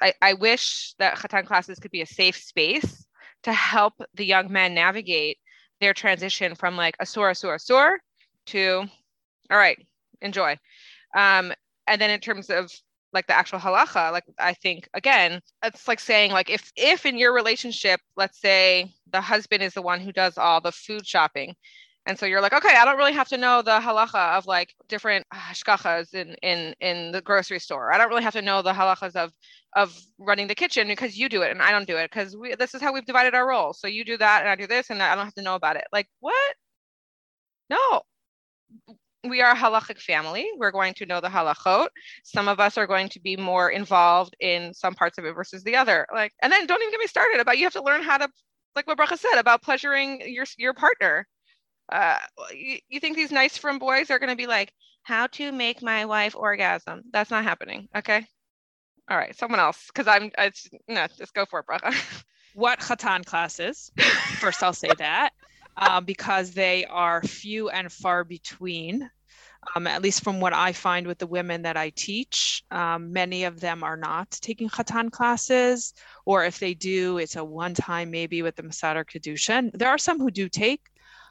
[0.00, 3.06] I, I wish that Chatan classes could be a safe space
[3.42, 5.38] to help the young men navigate
[5.80, 7.98] their transition from like a sore, sore, sore
[8.46, 8.84] to,
[9.50, 9.78] all right,
[10.20, 10.56] enjoy.
[11.16, 11.52] Um,
[11.88, 12.70] and then in terms of
[13.12, 17.16] like the actual halacha like i think again it's like saying like if if in
[17.18, 21.54] your relationship let's say the husband is the one who does all the food shopping
[22.06, 24.74] and so you're like okay i don't really have to know the halacha of like
[24.88, 27.92] different hashgachas in in in the grocery store.
[27.92, 29.32] I don't really have to know the halachas of
[29.76, 32.54] of running the kitchen because you do it and i don't do it because we
[32.56, 33.80] this is how we've divided our roles.
[33.80, 35.76] So you do that and i do this and i don't have to know about
[35.76, 35.84] it.
[35.92, 36.54] Like what?
[37.70, 38.02] No
[39.28, 40.48] we are a halachic family.
[40.56, 41.88] We're going to know the halachot.
[42.24, 45.62] Some of us are going to be more involved in some parts of it versus
[45.62, 46.06] the other.
[46.12, 48.28] Like, and then don't even get me started about you have to learn how to,
[48.74, 51.26] like what Bracha said about pleasuring your your partner.
[51.90, 52.18] Uh,
[52.54, 54.72] you, you think these nice frum boys are going to be like,
[55.02, 57.02] how to make my wife orgasm?
[57.12, 57.88] That's not happening.
[57.96, 58.26] Okay.
[59.10, 60.30] All right, someone else, because I'm.
[60.36, 61.94] It's, no, just go for it, Bracha.
[62.54, 63.90] what Chatan classes?
[64.38, 65.32] First, I'll say that
[65.78, 69.08] um, because they are few and far between.
[69.76, 73.44] Um, at least from what I find with the women that I teach, um, many
[73.44, 75.94] of them are not taking Chatan classes,
[76.24, 79.70] or if they do, it's a one time maybe with the Mesader Kiddushin.
[79.74, 80.80] There are some who do take.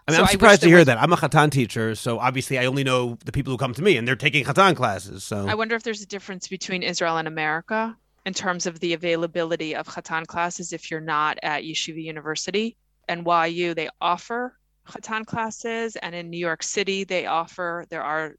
[0.08, 0.86] I mean, so I'm surprised to hear was...
[0.86, 1.02] that.
[1.02, 3.98] I'm a Chatan teacher, so obviously I only know the people who come to me,
[3.98, 5.24] and they're taking Chatan classes.
[5.24, 8.94] So I wonder if there's a difference between Israel and America in terms of the
[8.94, 12.78] availability of Chatan classes if you're not at Yeshiva University.
[13.10, 14.58] NYU, they offer
[14.88, 18.36] Chatan classes, and in New York City, they offer, there are,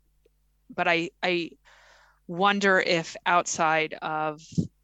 [0.74, 1.50] but I, I
[2.26, 4.42] wonder if outside of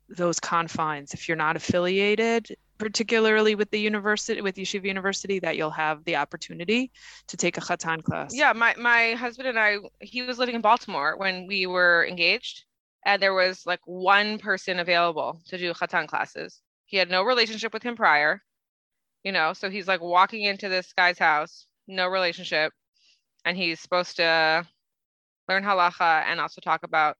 [0.09, 1.15] those confines.
[1.15, 6.17] If you're not affiliated, particularly with the university, with Yeshiva University, that you'll have the
[6.17, 6.91] opportunity
[7.29, 8.35] to take a Chatan class.
[8.35, 12.65] Yeah, my, my husband and I, he was living in Baltimore when we were engaged,
[13.05, 16.61] and there was like one person available to do Chatan classes.
[16.87, 18.43] He had no relationship with him prior,
[19.25, 22.73] you know, so he's like walking into this guy's house, no relationship,
[23.45, 24.67] and he's supposed to
[25.49, 27.17] learn halacha and also talk about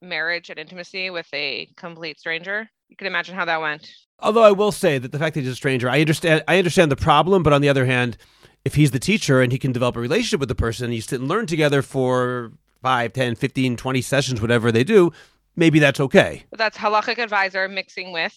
[0.00, 2.70] marriage and intimacy with a complete stranger.
[2.88, 3.90] You can imagine how that went.
[4.20, 6.44] Although I will say that the fact that he's a stranger, I understand.
[6.48, 8.16] I understand the problem, but on the other hand,
[8.64, 11.20] if he's the teacher and he can develop a relationship with the person, you sit
[11.20, 12.52] and learn together for
[12.82, 15.12] 5, 10, 15, 20 sessions, whatever they do,
[15.56, 16.44] maybe that's okay.
[16.50, 18.34] But that's halachic advisor mixing with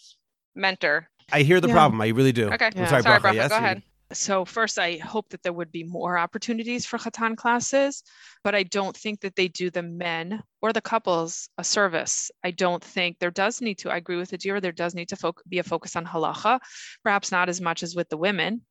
[0.55, 1.09] mentor.
[1.33, 1.73] I hear the Yeah.
[1.73, 1.99] problem.
[2.01, 2.51] I really do.
[2.53, 2.67] Okay.
[2.67, 2.87] I'm Yeah.
[2.87, 3.49] sorry, Sorry, Bracha, Bracha, yes?
[3.49, 3.83] go ahead.
[4.11, 8.03] So first, I hope that there would be more opportunities for Chatan classes,
[8.43, 12.29] but I don't think that they do the men or the couples a service.
[12.43, 13.89] I don't think there does need to.
[13.89, 14.61] I agree with Adira.
[14.61, 16.59] There does need to foc- be a focus on halacha,
[17.03, 18.61] perhaps not as much as with the women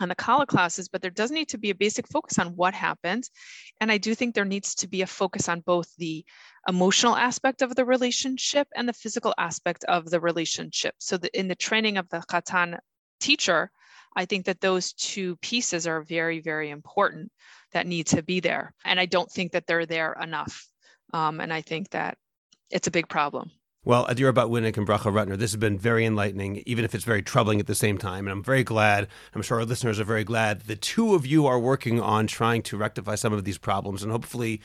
[0.00, 2.74] and the kallah classes, but there does need to be a basic focus on what
[2.74, 3.30] happens.
[3.80, 6.24] And I do think there needs to be a focus on both the
[6.68, 10.94] emotional aspect of the relationship and the physical aspect of the relationship.
[10.98, 12.78] So that in the training of the Chatan
[13.20, 13.70] teacher,
[14.16, 17.30] I think that those two pieces are very, very important
[17.72, 18.74] that need to be there.
[18.84, 20.66] And I don't think that they're there enough.
[21.12, 22.16] Um, and I think that
[22.70, 23.50] it's a big problem.
[23.86, 27.22] Well, Adira Botwinick and Bracha Rutner, this has been very enlightening, even if it's very
[27.22, 28.26] troubling at the same time.
[28.26, 31.46] And I'm very glad, I'm sure our listeners are very glad, the two of you
[31.46, 34.02] are working on trying to rectify some of these problems.
[34.02, 34.60] And hopefully,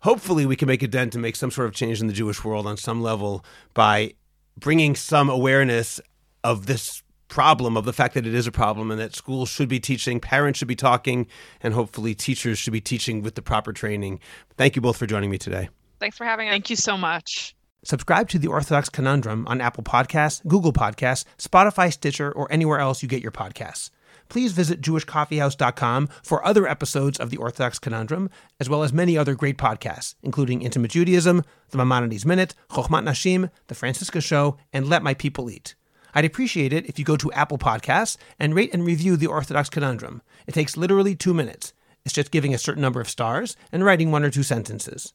[0.00, 2.42] hopefully we can make a dent to make some sort of change in the Jewish
[2.44, 3.44] world on some level
[3.74, 4.14] by
[4.56, 6.00] bringing some awareness
[6.42, 9.68] of this problem, of the fact that it is a problem and that schools should
[9.68, 11.26] be teaching, parents should be talking,
[11.60, 14.18] and hopefully teachers should be teaching with the proper training.
[14.56, 15.68] Thank you both for joining me today.
[16.00, 16.52] Thanks for having us.
[16.52, 17.54] Thank you so much.
[17.84, 23.02] Subscribe to the Orthodox Conundrum on Apple Podcasts, Google Podcasts, Spotify, Stitcher, or anywhere else
[23.02, 23.90] you get your podcasts.
[24.28, 28.30] Please visit jewishcoffeehouse.com for other episodes of the Orthodox Conundrum,
[28.60, 33.50] as well as many other great podcasts, including Intimate Judaism, The Maimonides Minute, Chochmat Nashim,
[33.66, 35.74] The Franciska Show, and Let My People Eat.
[36.14, 39.68] I'd appreciate it if you go to Apple Podcasts and rate and review the Orthodox
[39.68, 40.22] Conundrum.
[40.46, 41.72] It takes literally two minutes.
[42.04, 45.14] It's just giving a certain number of stars and writing one or two sentences